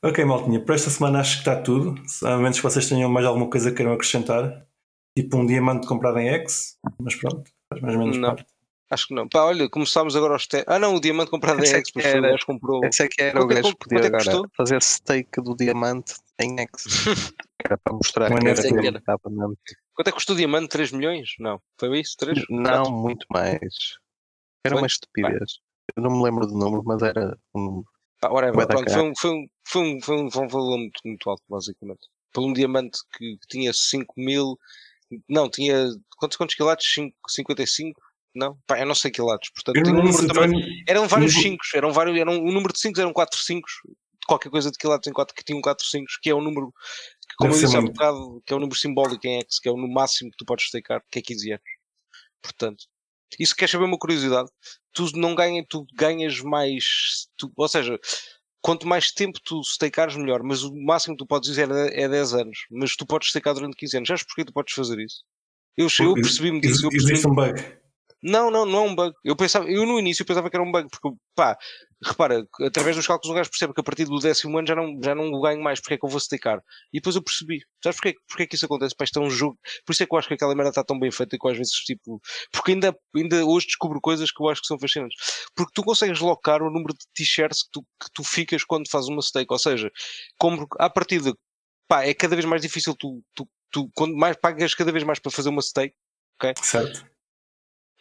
[0.02, 1.96] Ok, Maltinha, para esta semana acho que está tudo.
[2.24, 4.67] A menos que vocês tenham mais alguma coisa que queiram acrescentar.
[5.18, 8.36] Tipo um diamante comprado em X, mas pronto, faz mais ou menos não.
[8.36, 8.46] parte.
[8.92, 9.28] Acho que não.
[9.28, 10.72] Pá, olha, começámos agora aos testes.
[10.72, 12.86] Ah, não, o diamante comprado em é X, que mas era- o gajo comprou.
[12.86, 14.50] Esse é que era o Quanto é que- gajo que podia é que agora custou?
[14.56, 16.84] fazer stake do diamante em X.
[17.66, 19.02] Era para mostrar que era que mesmo.
[19.96, 20.70] Quanto é que custou o diamante?
[20.70, 21.32] 3 milhões?
[21.40, 21.60] Não.
[21.80, 22.16] Foi isso?
[22.18, 22.38] 3?
[22.52, 23.60] Não, muito mais.
[24.64, 24.82] Era Foi?
[24.84, 25.60] uma estupidez.
[25.96, 27.86] Eu não me lembro do número, mas era um número.
[28.54, 31.30] Bué da Pronto, um, foi, um, foi, um, foi, um, foi um valor muito, muito
[31.30, 32.08] alto, basicamente.
[32.32, 34.56] Por um diamante que, que tinha 5 mil.
[35.30, 35.88] Não, tinha.
[36.18, 36.92] Quantos, quantos quilates?
[36.94, 38.02] 5, 55?
[38.36, 38.58] Não?
[38.68, 39.50] Pá, eu não sei quilates.
[39.54, 40.84] Portanto, um número também.
[40.88, 43.68] Eram vários Número- 5, eram vários, eram, o número de 5 eram 4 5,
[44.28, 46.72] qualquer coisa de quilates em 4 que tinham 4 5, que é um número,
[47.28, 47.94] que, como Deve eu disse há muito.
[47.94, 50.68] bocado, que é um número simbólico em X, que é o máximo que tu podes
[50.68, 51.64] stakear, que é 15 anos.
[52.42, 52.86] Portanto,
[53.40, 54.50] isso quer saber uma curiosidade,
[54.94, 57.98] tu não ganhas, tu ganhas mais, tu- ou seja,
[58.68, 62.10] quanto mais tempo tu stakeares melhor, mas o máximo que tu podes dizer é, é
[62.10, 64.08] 10 anos, mas tu podes stakear durante 15 anos.
[64.10, 65.24] Sabes porquê tu podes fazer isso?
[65.78, 67.77] Eu, eu percebi-me disso, eu percebi Existe um bug.
[68.22, 69.14] Não, não, não é um bug.
[69.24, 71.56] Eu pensava, eu no início pensava que era um bug, porque pá,
[72.04, 75.00] repara, através dos cálculos o gajo percebe que a partir do décimo ano já não,
[75.04, 76.60] já não ganho mais, porque é que eu vou stakear?
[76.92, 77.60] E depois eu percebi.
[77.84, 78.96] Sabes porquê, porquê que isso acontece?
[78.96, 79.58] Pá, isto é um jogo.
[79.86, 81.48] Por isso é que eu acho que aquela merda está tão bem feita e que
[81.48, 82.20] às vezes tipo.
[82.52, 85.18] Porque ainda, ainda hoje descubro coisas que eu acho que são fascinantes.
[85.56, 89.10] Porque tu consegues locar o número de t-shirts que tu, que tu ficas quando fazes
[89.10, 89.52] uma stake.
[89.52, 89.92] Ou seja,
[90.40, 91.34] como à partida,
[91.88, 95.20] pá, é cada vez mais difícil tu, tu, tu quando mais pagas cada vez mais
[95.20, 95.96] para fazer uma stake.
[96.62, 97.17] Certo.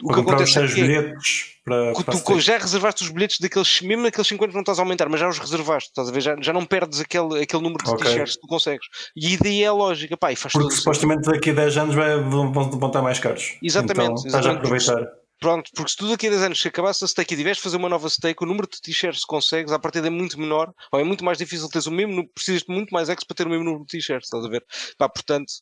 [0.02, 2.40] O que acontece é que bilhetes para, para tu stake.
[2.40, 5.38] já reservaste os bilhetes daqueles, mesmo naqueles 50 não estás a aumentar, mas já os
[5.38, 6.20] reservaste, estás a ver?
[6.20, 8.04] Já, já não perdes aquele, aquele número de Ok.
[8.04, 8.86] t-shirts que tu consegues.
[9.16, 12.20] E daí é a lógica, pá, e faz Porque supostamente daqui a 10 anos vai,
[12.22, 13.56] vão, vão estar mais caros.
[13.62, 14.66] Exatamente, Então, estás a exatamente.
[14.84, 15.25] aproveitar.
[15.38, 17.64] Pronto, porque se tu daqui a 10 anos se acabasse a stake e tivesse de
[17.64, 20.72] fazer uma nova stake, o número de t-shirts que consegues, à partida é muito menor,
[20.90, 23.46] ou é muito mais difícil teres o mesmo, precisas de muito mais X para ter
[23.46, 24.64] o mesmo número de t-shirts, estás a ver?
[24.96, 25.52] Pá, portanto,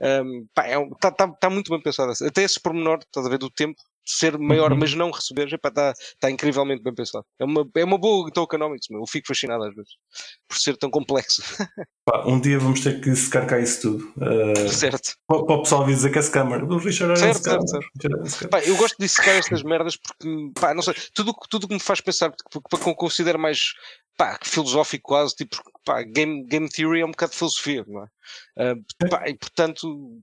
[0.00, 2.12] está é, um- tá, tá, tá muito bem pensado.
[2.24, 4.78] Até esse pormenor, estás a ver, do tempo, ser maior, Uhum.
[4.78, 7.24] mas não receber, está tá incrivelmente bem pensado.
[7.38, 9.00] É uma, é uma boa tokenomics, meu.
[9.00, 9.92] Eu fico fascinado às vezes,
[10.48, 11.42] por ser tão complexo,
[12.06, 14.12] Pá, um dia vamos ter que secar cá isso tudo.
[14.18, 15.14] Uh, certo?
[15.26, 16.62] para, para o pessoal vir dizer que é scammer.
[16.64, 18.50] O Richard Certo, certo, um scammer.
[18.50, 21.66] Pá, eu gosto de dissecar estas merdas porque, pá, não sei, tudo o que- tudo
[21.66, 23.72] que me faz pensar, porque, porque eu considero mais,
[24.18, 28.06] pá, filosófico quase, tipo, pá, game, game theory é um bocado de filosofia, não é?
[28.58, 30.20] Ah, pá, e portanto,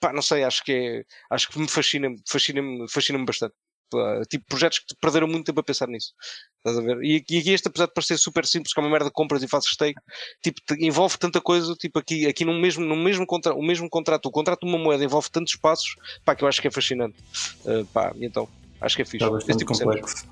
[0.00, 3.54] pá, não sei, acho que é, acho que me fascina, fascina-me, fascina-me bastante.
[3.90, 6.12] Pá, tipo, projetos que te perderam muito tempo a pensar nisso.
[6.58, 7.02] Estás a ver?
[7.02, 9.42] E, e aqui este, apesar de parecer super simples, que é uma merda de compras
[9.42, 10.00] e fazes stake,
[10.42, 14.26] tipo, envolve tanta coisa, tipo, aqui, aqui no mesmo, no mesmo contrato, o mesmo contrato,
[14.26, 15.94] o contrato de uma moeda envolve tantos passos,
[16.24, 17.16] pá, que eu acho que é fascinante.
[17.64, 18.48] Uh, pá, então,
[18.80, 19.24] acho que é fixe.
[19.24, 20.26] Está bastante tipo complexo.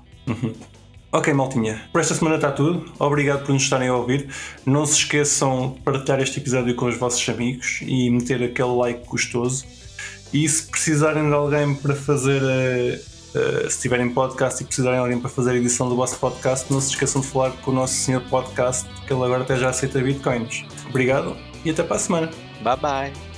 [1.15, 1.81] Ok, maltinha.
[1.93, 2.91] Por esta semana está tudo.
[2.99, 4.27] Obrigado por nos estarem a ouvir.
[4.65, 9.07] Não se esqueçam de partilhar este episódio com os vossos amigos e meter aquele like
[9.07, 9.63] gostoso.
[10.33, 12.41] E se precisarem de alguém para fazer.
[12.43, 12.99] eh,
[13.33, 16.69] eh, se tiverem podcast e precisarem de alguém para fazer a edição do vosso podcast,
[16.69, 19.69] não se esqueçam de falar com o nosso senhor podcast, que ele agora até já
[19.69, 20.65] aceita bitcoins.
[20.89, 22.29] Obrigado e até para a semana.
[22.61, 23.24] Bye bye.